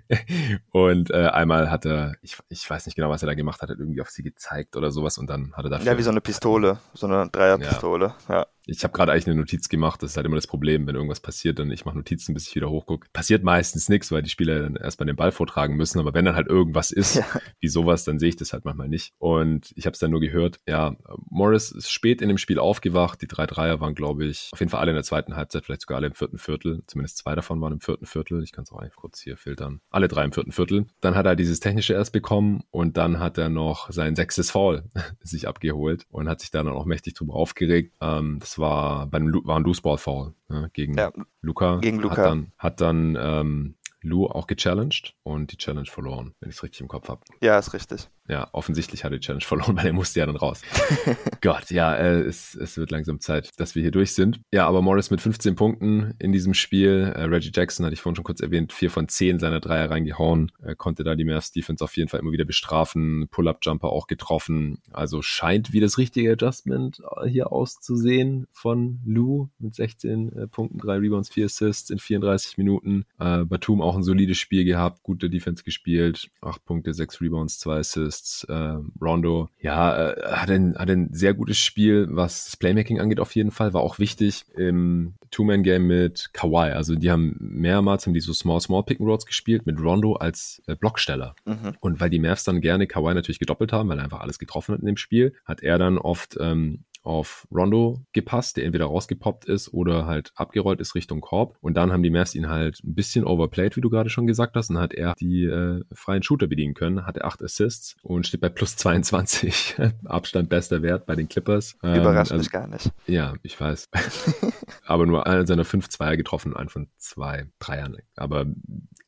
[0.70, 3.70] und äh, einmal hat er, ich, ich weiß nicht genau, was er da gemacht hat,
[3.70, 5.86] hat irgendwie auf sie gezeigt oder sowas und dann hat er dafür.
[5.86, 8.34] Ja, wie so eine Pistole, so eine Dreierpistole, ja.
[8.34, 8.46] ja.
[8.66, 10.02] Ich habe gerade eigentlich eine Notiz gemacht.
[10.02, 12.54] Das ist halt immer das Problem, wenn irgendwas passiert, dann ich mache Notizen, bis ich
[12.54, 13.08] wieder hochgucke.
[13.12, 15.98] Passiert meistens nichts, weil die Spieler dann erstmal den Ball vortragen müssen.
[15.98, 17.24] Aber wenn dann halt irgendwas ist, ja.
[17.60, 19.12] wie sowas, dann sehe ich das halt manchmal nicht.
[19.18, 20.60] Und ich habe es dann nur gehört.
[20.66, 20.96] Ja,
[21.28, 23.20] Morris ist spät in dem Spiel aufgewacht.
[23.22, 25.82] Die drei Dreier waren, glaube ich, auf jeden Fall alle in der zweiten Halbzeit, vielleicht
[25.82, 26.82] sogar alle im vierten Viertel.
[26.86, 28.42] Zumindest zwei davon waren im vierten Viertel.
[28.42, 29.80] Ich kann es auch eigentlich kurz hier filtern.
[29.90, 30.86] Alle drei im vierten Viertel.
[31.00, 34.84] Dann hat er dieses technische erst bekommen und dann hat er noch sein sechstes Foul
[35.20, 37.94] sich abgeholt und hat sich dann auch mächtig drüber aufgeregt.
[38.00, 41.76] Ähm, das war bei einem war ein Loose Ball Foul ne, gegen ja, Luca.
[41.80, 42.16] Gegen Luca.
[42.16, 46.62] Hat dann, hat dann ähm, Lou auch gechallenged und die Challenge verloren, wenn ich es
[46.62, 47.20] richtig im Kopf habe.
[47.40, 48.08] Ja, ist richtig.
[48.28, 50.62] Ja, offensichtlich hat er die Challenge verloren, weil er musste ja dann raus.
[51.40, 54.40] Gott, ja, äh, es, es wird langsam Zeit, dass wir hier durch sind.
[54.52, 57.12] Ja, aber Morris mit 15 Punkten in diesem Spiel.
[57.14, 60.52] Äh, Reggie Jackson hatte ich vorhin schon kurz erwähnt, vier von zehn seiner Dreier reingehauen.
[60.62, 63.28] Er konnte da die Mavs Defense auf jeden Fall immer wieder bestrafen.
[63.30, 64.78] Pull-Up-Jumper auch getroffen.
[64.92, 70.78] Also scheint wie das richtige Adjustment äh, hier auszusehen von Lou mit 16 äh, Punkten,
[70.78, 73.04] drei Rebounds, vier Assists in 34 Minuten.
[73.18, 76.30] Äh, Batum auch ein solides Spiel gehabt, gute Defense gespielt.
[76.40, 78.44] Acht Punkte, sechs Rebounds, zwei Assists Assists.
[78.44, 83.20] Äh, Rondo, ja, äh, hat, ein, hat ein sehr gutes Spiel, was das Playmaking angeht
[83.20, 86.72] auf jeden Fall, war auch wichtig im Two-Man-Game mit Kawhi.
[86.72, 91.34] Also die haben mehrmals haben die so Small-Small Pick-and-Rolls gespielt mit Rondo als äh, Blocksteller.
[91.44, 91.76] Mhm.
[91.80, 94.74] Und weil die Mavs dann gerne Kawhi natürlich gedoppelt haben, weil er einfach alles getroffen
[94.74, 99.44] hat in dem Spiel, hat er dann oft ähm, auf Rondo gepasst, der entweder rausgepoppt
[99.44, 101.56] ist oder halt abgerollt ist Richtung Korb.
[101.60, 104.56] Und dann haben die Mavs ihn halt ein bisschen overplayed, wie du gerade schon gesagt
[104.56, 104.70] hast.
[104.70, 108.48] Und hat er die äh, freien Shooter bedienen können, hatte acht Assists und steht bei
[108.48, 109.76] plus 22.
[110.04, 111.76] Abstand bester Wert bei den Clippers.
[111.82, 112.90] Ähm, Überrascht also, mich gar nicht.
[113.06, 113.88] Ja, ich weiß.
[114.86, 117.96] Aber nur einer seiner fünf Zweier getroffen, einen von zwei Dreiern.
[118.16, 118.46] Aber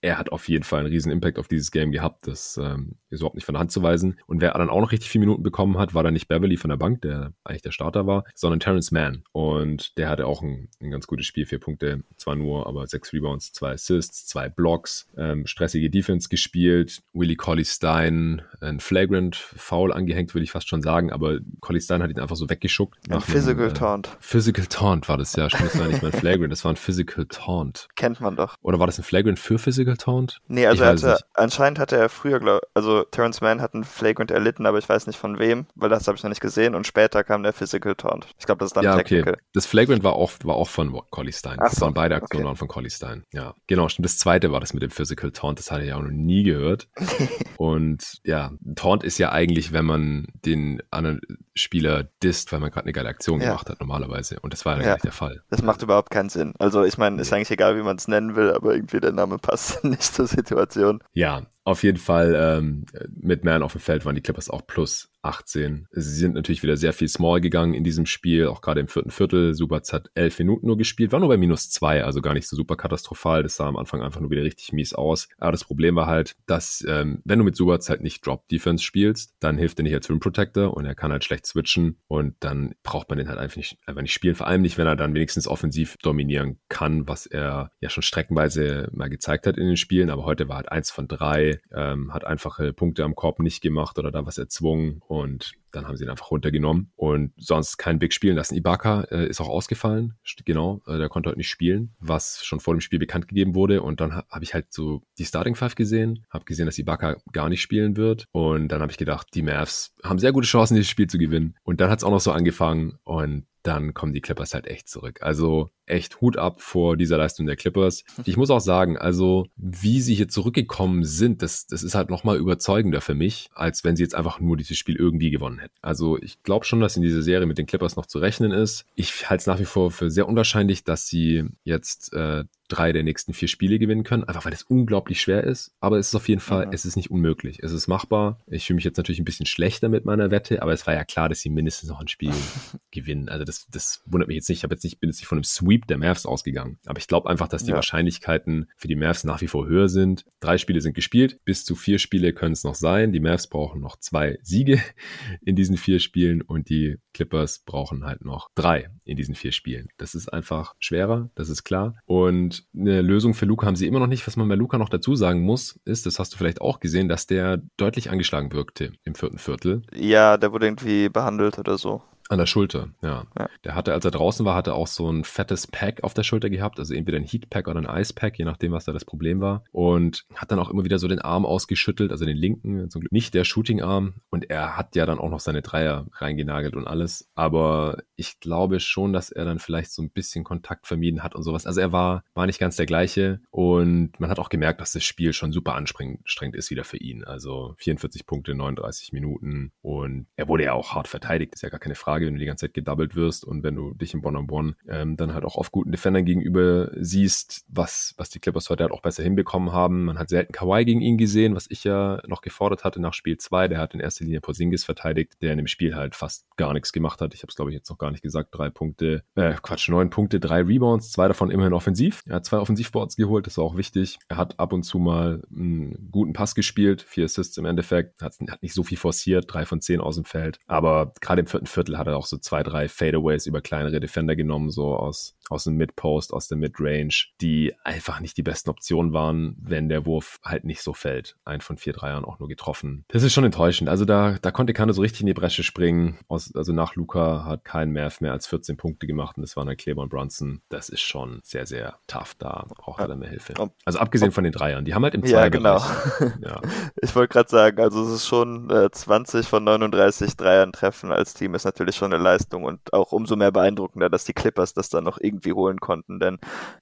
[0.00, 2.26] er hat auf jeden Fall einen riesen Impact auf dieses Game gehabt.
[2.26, 4.18] Das ähm, ist überhaupt nicht von der Hand zu weisen.
[4.26, 6.68] Und wer dann auch noch richtig viele Minuten bekommen hat, war dann nicht Beverly von
[6.68, 9.24] der Bank, der eigentlich der Starter war, sondern Terrence Mann.
[9.32, 13.12] Und der hatte auch ein, ein ganz gutes Spiel, vier Punkte, zwar nur, aber sechs
[13.12, 17.02] Rebounds, zwei Assists, zwei Blocks, ähm, stressige Defense gespielt.
[17.12, 22.02] Willie Colley Stein, ein Flagrant Foul angehängt, würde ich fast schon sagen, aber Colley Stein
[22.02, 22.98] hat ihn einfach so weggeschuckt.
[23.10, 24.16] Ein Physical einem, äh, Taunt.
[24.18, 25.50] Physical Taunt war das, ja.
[25.50, 27.88] Stimmt, das war nicht mal ein Flagrant, das war ein Physical Taunt.
[27.96, 28.54] Kennt man doch.
[28.62, 30.40] Oder war das ein Flagrant für Physical Taunt?
[30.48, 34.30] Nee, also er hatte, anscheinend hatte er früher, glaub, also Terrence Mann hat einen Flagrant
[34.30, 36.86] erlitten, aber ich weiß nicht von wem, weil das habe ich noch nicht gesehen und
[36.86, 38.26] später kam der Physical Taunt.
[38.38, 39.34] Ich glaube, das ist dann ja, Technical.
[39.34, 39.42] Okay.
[39.52, 41.58] Das Flagrant war auch, war auch von Collie Stein.
[41.60, 42.56] Ach das so, waren beide Aktionen okay.
[42.56, 43.24] von Collie Stein.
[43.32, 43.88] Ja, genau.
[43.88, 44.04] Stimmt.
[44.04, 45.58] Das zweite war das mit dem Physical Taunt.
[45.58, 46.88] Das hatte ich auch noch nie gehört.
[47.56, 48.52] und ja.
[48.76, 51.20] Taunt ist ja eigentlich, wenn man den anderen
[51.54, 53.48] Spieler disst, weil man gerade eine geile Aktion ja.
[53.48, 54.40] gemacht hat, normalerweise.
[54.40, 55.42] Und das war ja, ja nicht der Fall.
[55.50, 56.54] Das macht überhaupt keinen Sinn.
[56.58, 59.38] Also ich meine, ist eigentlich egal, wie man es nennen will, aber irgendwie der Name
[59.42, 61.02] passt nicht zur Situation.
[61.12, 65.10] Ja, auf jeden Fall ähm, mit Man auf dem Feld waren die Clippers auch plus
[65.24, 65.88] 18.
[65.90, 69.10] Sie sind natürlich wieder sehr viel small gegangen in diesem Spiel, auch gerade im vierten
[69.10, 69.54] Viertel.
[69.54, 72.56] Subats hat elf Minuten nur gespielt, war nur bei minus zwei, also gar nicht so
[72.56, 73.42] super katastrophal.
[73.42, 75.28] Das sah am Anfang einfach nur wieder richtig mies aus.
[75.38, 78.84] Aber das Problem war halt, dass ähm, wenn du mit Subats halt nicht Drop Defense
[78.84, 82.34] spielst, dann hilft er nicht als Rim Protector und er kann halt schlecht switchen und
[82.40, 84.34] dann braucht man den halt einfach nicht, einfach nicht spielen.
[84.34, 88.88] Vor allem nicht, wenn er dann wenigstens offensiv dominieren kann, was er ja schon streckenweise
[88.92, 90.10] mal gezeigt hat in den Spielen.
[90.10, 93.98] Aber heute war halt eins von drei ähm, hat einfache Punkte am Korb nicht gemacht
[93.98, 98.12] oder da was erzwungen und dann haben sie ihn einfach runtergenommen und sonst kein Big
[98.12, 98.54] spielen lassen.
[98.54, 100.14] Ibaka äh, ist auch ausgefallen,
[100.44, 103.82] genau, äh, der konnte heute nicht spielen, was schon vor dem Spiel bekannt gegeben wurde
[103.82, 107.16] und dann ha habe ich halt so die Starting Five gesehen, habe gesehen, dass Ibaka
[107.32, 110.74] gar nicht spielen wird und dann habe ich gedacht, die Mavs haben sehr gute Chancen,
[110.74, 114.12] dieses Spiel zu gewinnen und dann hat es auch noch so angefangen und dann kommen
[114.12, 115.22] die Clippers halt echt zurück.
[115.22, 118.04] Also echt Hut ab vor dieser Leistung der Clippers.
[118.26, 122.36] Ich muss auch sagen, also wie sie hier zurückgekommen sind, das, das ist halt nochmal
[122.36, 125.63] überzeugender für mich, als wenn sie jetzt einfach nur dieses Spiel irgendwie gewonnen hätten.
[125.82, 128.86] Also ich glaube schon, dass in dieser Serie mit den Clippers noch zu rechnen ist.
[128.94, 132.44] Ich halte es nach wie vor für sehr unwahrscheinlich, dass sie jetzt äh,
[132.74, 135.72] drei der nächsten vier Spiele gewinnen können, einfach weil es unglaublich schwer ist.
[135.80, 136.72] Aber es ist auf jeden Fall, mhm.
[136.72, 137.60] es ist nicht unmöglich.
[137.62, 138.40] Es ist machbar.
[138.48, 141.04] Ich fühle mich jetzt natürlich ein bisschen schlechter mit meiner Wette, aber es war ja
[141.04, 142.32] klar, dass sie mindestens noch ein Spiel
[142.90, 143.28] gewinnen.
[143.28, 144.58] Also das, das wundert mich jetzt nicht.
[144.58, 146.78] Ich habe jetzt nicht, bin jetzt nicht von einem Sweep der Mavs ausgegangen.
[146.86, 147.76] Aber ich glaube einfach, dass die ja.
[147.76, 150.24] Wahrscheinlichkeiten für die Mavs nach wie vor höher sind.
[150.40, 151.38] Drei Spiele sind gespielt.
[151.44, 153.12] Bis zu vier Spiele können es noch sein.
[153.12, 154.82] Die Mavs brauchen noch zwei Siege
[155.44, 159.88] in diesen vier Spielen und die Clippers brauchen halt noch drei in diesen vier Spielen.
[159.96, 161.96] Das ist einfach schwerer, das ist klar.
[162.06, 164.26] Und eine Lösung für Luca haben sie immer noch nicht.
[164.26, 167.08] Was man bei Luca noch dazu sagen muss, ist, das hast du vielleicht auch gesehen,
[167.08, 169.82] dass der deutlich angeschlagen wirkte im vierten Viertel.
[169.94, 172.02] Ja, der wurde irgendwie behandelt oder so.
[172.30, 173.24] An der Schulter, ja.
[173.38, 173.48] ja.
[173.64, 176.48] Der hatte, als er draußen war, hatte auch so ein fettes Pack auf der Schulter
[176.48, 179.64] gehabt, also entweder ein Heatpack oder ein Icepack, je nachdem, was da das Problem war.
[179.72, 183.12] Und hat dann auch immer wieder so den Arm ausgeschüttelt, also den linken, zum Glück
[183.12, 184.14] nicht der Shooting-Arm.
[184.30, 187.28] Und er hat ja dann auch noch seine Dreier reingenagelt und alles.
[187.34, 191.42] Aber ich glaube schon, dass er dann vielleicht so ein bisschen Kontakt vermieden hat und
[191.42, 191.66] sowas.
[191.66, 193.40] Also er war, war nicht ganz der gleiche.
[193.50, 197.22] Und man hat auch gemerkt, dass das Spiel schon super anstrengend ist wieder für ihn.
[197.24, 199.72] Also 44 Punkte, 39 Minuten.
[199.82, 202.13] Und er wurde ja auch hart verteidigt, ist ja gar keine Frage.
[202.14, 205.16] Frage, wenn du die ganze Zeit gedoubled wirst und wenn du dich im One-on-One ähm,
[205.16, 209.02] dann halt auch auf guten Defendern gegenüber siehst, was, was die Clippers heute halt auch
[209.02, 210.04] besser hinbekommen haben.
[210.04, 213.36] Man hat selten Kawhi gegen ihn gesehen, was ich ja noch gefordert hatte nach Spiel
[213.36, 213.66] 2.
[213.66, 216.92] Der hat in erster Linie Porzingis verteidigt, der in dem Spiel halt fast gar nichts
[216.92, 217.34] gemacht hat.
[217.34, 218.50] Ich habe es, glaube ich, jetzt noch gar nicht gesagt.
[218.52, 222.22] Drei Punkte, äh, Quatsch, neun Punkte, drei Rebounds, zwei davon immerhin offensiv.
[222.26, 224.20] Er hat zwei Offensivboards geholt, das war auch wichtig.
[224.28, 228.36] Er hat ab und zu mal einen guten Pass gespielt, vier Assists im Endeffekt, hat,
[228.48, 230.60] hat nicht so viel forciert, drei von zehn aus dem Feld.
[230.68, 234.00] Aber gerade im vierten Viertel hat hat er auch so zwei, drei Fadeaways über kleinere
[234.00, 238.70] Defender genommen, so aus, aus dem Mid-Post, aus der Mid-Range, die einfach nicht die besten
[238.70, 241.36] Optionen waren, wenn der Wurf halt nicht so fällt.
[241.44, 243.04] Ein von vier Dreiern auch nur getroffen.
[243.08, 243.88] Das ist schon enttäuschend.
[243.88, 246.18] Also da, da konnte Kane so richtig in die Bresche springen.
[246.28, 249.66] Aus, also nach Luca hat kein Merv mehr als 14 Punkte gemacht und das waren
[249.66, 250.62] dann Kleber und Brunson.
[250.68, 252.34] Das ist schon sehr, sehr tough.
[252.38, 253.54] Da braucht er dann mehr Hilfe.
[253.84, 254.84] Also abgesehen von den Dreiern.
[254.84, 255.78] Die haben halt im Ja, genau.
[256.42, 256.60] ja.
[257.00, 261.34] Ich wollte gerade sagen, also es ist schon äh, 20 von 39 Dreiern treffen als
[261.34, 264.88] Team ist natürlich schon eine Leistung und auch umso mehr beeindruckender, dass die Clippers das
[264.88, 266.38] dann noch irgendwie holen konnten, denn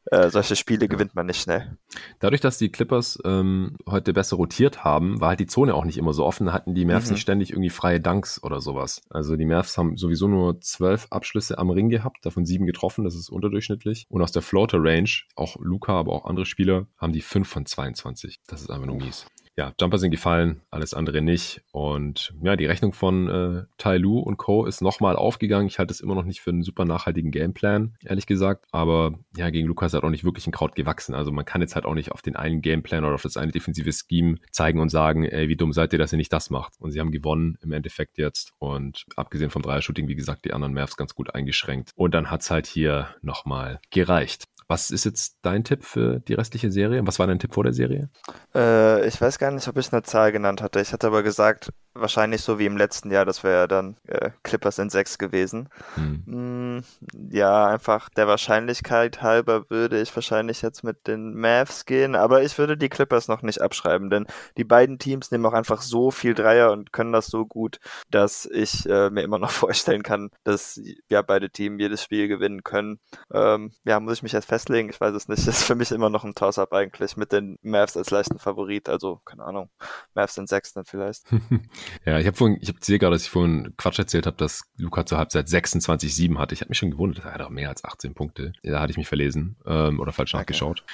[0.07, 1.76] äh, solche Spiele gewinnt man nicht schnell.
[2.18, 5.98] Dadurch, dass die Clippers ähm, heute besser rotiert haben, war halt die Zone auch nicht
[5.98, 7.12] immer so offen, hatten die Mavs mhm.
[7.12, 9.03] nicht ständig irgendwie freie Dunks oder sowas.
[9.11, 13.14] Also die Mavs haben sowieso nur zwölf Abschlüsse am Ring gehabt, davon sieben getroffen, das
[13.14, 14.07] ist unterdurchschnittlich.
[14.09, 17.66] Und aus der Floater Range, auch Luca, aber auch andere Spieler, haben die fünf von
[17.66, 18.40] 22.
[18.46, 19.26] Das ist einfach nur mies
[19.62, 21.62] ja, Jumper sind gefallen, alles andere nicht.
[21.70, 24.66] Und ja, die Rechnung von äh, Tai Lu und Co.
[24.66, 25.68] ist nochmal aufgegangen.
[25.68, 28.66] Ich halte es immer noch nicht für einen super nachhaltigen Gameplan, ehrlich gesagt.
[28.72, 31.14] Aber ja, gegen Lukas hat auch nicht wirklich ein Kraut gewachsen.
[31.14, 33.52] Also man kann jetzt halt auch nicht auf den einen Gameplan oder auf das eine
[33.52, 36.72] defensive Scheme zeigen und sagen, ey, wie dumm seid ihr, dass ihr nicht das macht.
[36.80, 38.54] Und sie haben gewonnen im Endeffekt jetzt.
[38.58, 41.92] Und abgesehen vom Dreier-Shooting, wie gesagt, die anderen Mavs ganz gut eingeschränkt.
[41.94, 44.46] Und dann hat's halt hier nochmal gereicht.
[44.72, 47.06] Was ist jetzt dein Tipp für die restliche Serie?
[47.06, 48.08] Was war dein Tipp vor der Serie?
[48.54, 50.80] Äh, ich weiß gar nicht, ob ich eine Zahl genannt hatte.
[50.80, 54.30] Ich hatte aber gesagt, wahrscheinlich so wie im letzten Jahr, das wäre ja dann äh,
[54.43, 55.68] Clippers in sechs gewesen.
[55.95, 56.22] Hm.
[56.26, 56.84] Mm,
[57.30, 62.59] ja, einfach der Wahrscheinlichkeit halber würde ich wahrscheinlich jetzt mit den Mavs gehen, aber ich
[62.59, 64.26] würde die Clippers noch nicht abschreiben, denn
[64.57, 67.78] die beiden Teams nehmen auch einfach so viel Dreier und können das so gut,
[68.11, 72.62] dass ich äh, mir immer noch vorstellen kann, dass ja beide Teams jedes Spiel gewinnen
[72.62, 73.01] können.
[73.32, 74.88] Ähm, ja, muss ich mich jetzt festlegen?
[74.90, 75.43] Ich weiß es nicht.
[75.53, 78.88] Das ist für mich immer noch ein Toss-up eigentlich mit den Mavs als leichten Favorit.
[78.88, 79.68] Also, keine Ahnung,
[80.14, 81.24] Mavs in sechs dann vielleicht.
[82.05, 84.62] ja, ich habe vorhin, ich habe gesehen gerade, dass ich vorhin Quatsch erzählt habe, dass
[84.76, 86.55] Luca zur Halbzeit 26-7 hatte.
[86.55, 88.53] Ich habe mich schon gewundert, er hat auch mehr als 18 Punkte.
[88.62, 90.41] Da hatte ich mich verlesen ähm, oder falsch okay.
[90.41, 90.85] nachgeschaut.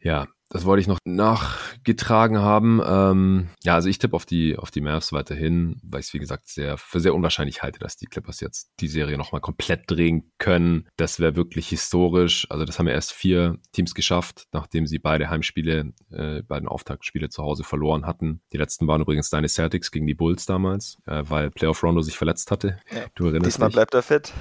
[0.00, 2.80] Ja, das wollte ich noch nachgetragen haben.
[2.84, 6.18] Ähm, ja, also ich tippe auf die, auf die Mavs weiterhin, weil ich es wie
[6.18, 10.32] gesagt sehr, für sehr unwahrscheinlich halte, dass die Clippers jetzt die Serie nochmal komplett drehen
[10.38, 10.88] können.
[10.96, 12.46] Das wäre wirklich historisch.
[12.50, 17.28] Also das haben ja erst vier Teams geschafft, nachdem sie beide Heimspiele, äh, beiden Auftaktspiele
[17.28, 18.40] zu Hause verloren hatten.
[18.52, 22.16] Die letzten waren übrigens deine Celtics gegen die Bulls damals, äh, weil Playoff Rondo sich
[22.16, 22.78] verletzt hatte.
[22.90, 23.04] Ja.
[23.14, 23.74] Du erinnerst Diesmal dich.
[23.74, 24.32] bleibt er fit.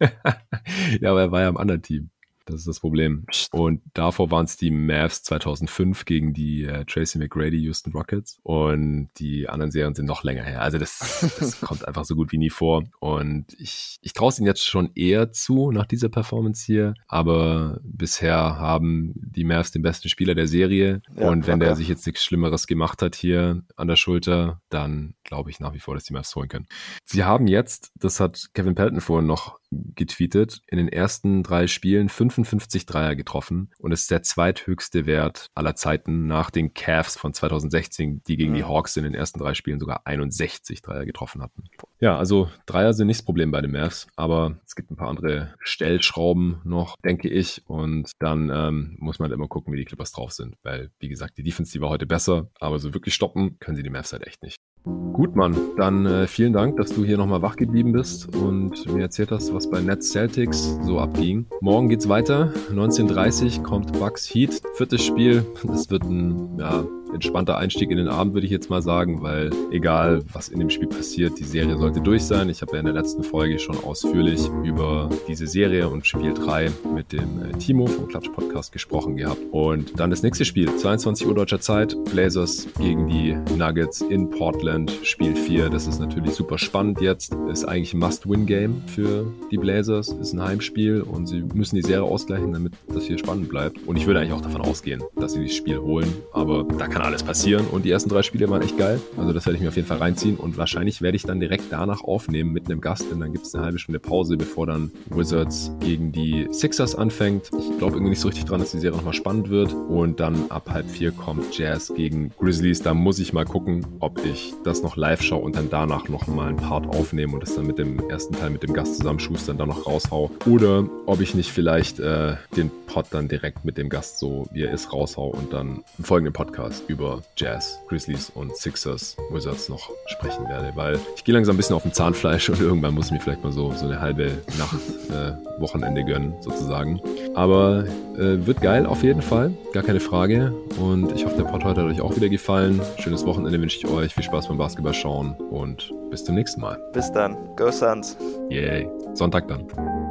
[1.00, 2.10] ja, aber er war ja im anderen Team.
[2.44, 3.24] Das ist das Problem.
[3.52, 8.38] Und davor waren es die Mavs 2005 gegen die äh, Tracy McGrady Houston Rockets.
[8.42, 10.60] Und die anderen Serien sind noch länger her.
[10.60, 12.84] Also das, das kommt einfach so gut wie nie vor.
[13.00, 16.94] Und ich, ich traue es ihnen jetzt schon eher zu nach dieser Performance hier.
[17.08, 21.00] Aber bisher haben die Mavs den besten Spieler der Serie.
[21.16, 21.64] Ja, und wenn okay.
[21.64, 25.74] der sich jetzt nichts Schlimmeres gemacht hat hier an der Schulter, dann glaube ich nach
[25.74, 26.66] wie vor, dass die Mavs holen können.
[27.04, 29.58] Sie haben jetzt, das hat Kevin Pelton vorhin noch
[29.94, 35.74] getweetet, in den ersten drei Spielen 55 Dreier getroffen und ist der zweithöchste Wert aller
[35.74, 38.56] Zeiten nach den Cavs von 2016, die gegen mhm.
[38.56, 41.64] die Hawks in den ersten drei Spielen sogar 61 Dreier getroffen hatten.
[42.00, 45.08] Ja, also Dreier sind nicht das Problem bei den Mavs, aber es gibt ein paar
[45.08, 47.62] andere Stellschrauben noch, denke ich.
[47.66, 51.08] Und dann ähm, muss man halt immer gucken, wie die Clippers drauf sind, weil, wie
[51.08, 54.12] gesagt, die Defense, die war heute besser, aber so wirklich stoppen können sie die Mavs
[54.12, 54.58] halt echt nicht.
[54.84, 55.56] Gut, Mann.
[55.78, 59.54] Dann äh, vielen Dank, dass du hier nochmal wach geblieben bist und mir erzählt hast,
[59.54, 61.46] was bei Nets Celtics so abging.
[61.62, 62.52] Morgen geht's weiter.
[62.70, 64.60] 19.30 kommt Bucks Heat.
[64.74, 65.46] Viertes Spiel.
[65.62, 66.84] Das wird ein, ja,
[67.14, 70.68] entspannter Einstieg in den Abend, würde ich jetzt mal sagen, weil egal, was in dem
[70.68, 72.50] Spiel passiert, die Serie sollte durch sein.
[72.50, 76.70] Ich habe ja in der letzten Folge schon ausführlich über diese Serie und Spiel 3
[76.94, 79.40] mit dem äh, Timo vom Klatsch Podcast gesprochen gehabt.
[79.52, 84.90] Und dann das nächste Spiel, 22 Uhr deutscher Zeit, Blazers gegen die Nuggets in Portland,
[85.02, 85.70] Spiel 4.
[85.70, 87.34] Das ist natürlich super spannend jetzt.
[87.50, 90.08] Ist eigentlich ein Must-Win-Game für die Blazers.
[90.08, 93.78] Ist ein Heimspiel und sie müssen die Serie ausgleichen, damit das hier spannend bleibt.
[93.86, 96.12] Und ich würde eigentlich auch davon ausgehen, dass sie das Spiel holen.
[96.32, 99.00] Aber da kann alles passieren und die ersten drei Spiele waren echt geil.
[99.16, 101.64] Also das werde ich mir auf jeden Fall reinziehen und wahrscheinlich werde ich dann direkt
[101.70, 104.90] danach aufnehmen mit einem Gast, denn dann gibt es eine halbe Stunde Pause, bevor dann
[105.10, 107.50] Wizards gegen die Sixers anfängt.
[107.58, 110.50] Ich glaube irgendwie nicht so richtig dran, dass die Serie nochmal spannend wird und dann
[110.50, 112.82] ab halb vier kommt Jazz gegen Grizzlies.
[112.82, 116.48] Da muss ich mal gucken, ob ich das noch live schaue und dann danach nochmal
[116.48, 119.68] ein Part aufnehme und das dann mit dem ersten Teil mit dem Gast zusammenschustern, dann
[119.68, 120.30] noch raushau.
[120.46, 124.62] Oder ob ich nicht vielleicht äh, den Pod dann direkt mit dem Gast so, wie
[124.62, 129.90] er ist, raushau und dann einen folgenden Podcast über Jazz, Grizzlies und Sixers, Wizards noch
[130.06, 133.12] sprechen werde, weil ich gehe langsam ein bisschen auf dem Zahnfleisch und irgendwann muss ich
[133.12, 134.78] mir vielleicht mal so, so eine halbe Nacht
[135.10, 137.00] äh, Wochenende gönnen, sozusagen.
[137.34, 137.84] Aber
[138.16, 140.52] äh, wird geil auf jeden Fall, gar keine Frage.
[140.80, 142.80] Und ich hoffe, der Pod heute hat euch auch wieder gefallen.
[142.98, 144.14] Schönes Wochenende wünsche ich euch.
[144.14, 146.78] Viel Spaß beim Basketball schauen und bis zum nächsten Mal.
[146.92, 147.36] Bis dann.
[147.56, 148.16] Go Suns.
[148.50, 148.88] Yay.
[149.14, 150.03] Sonntag dann.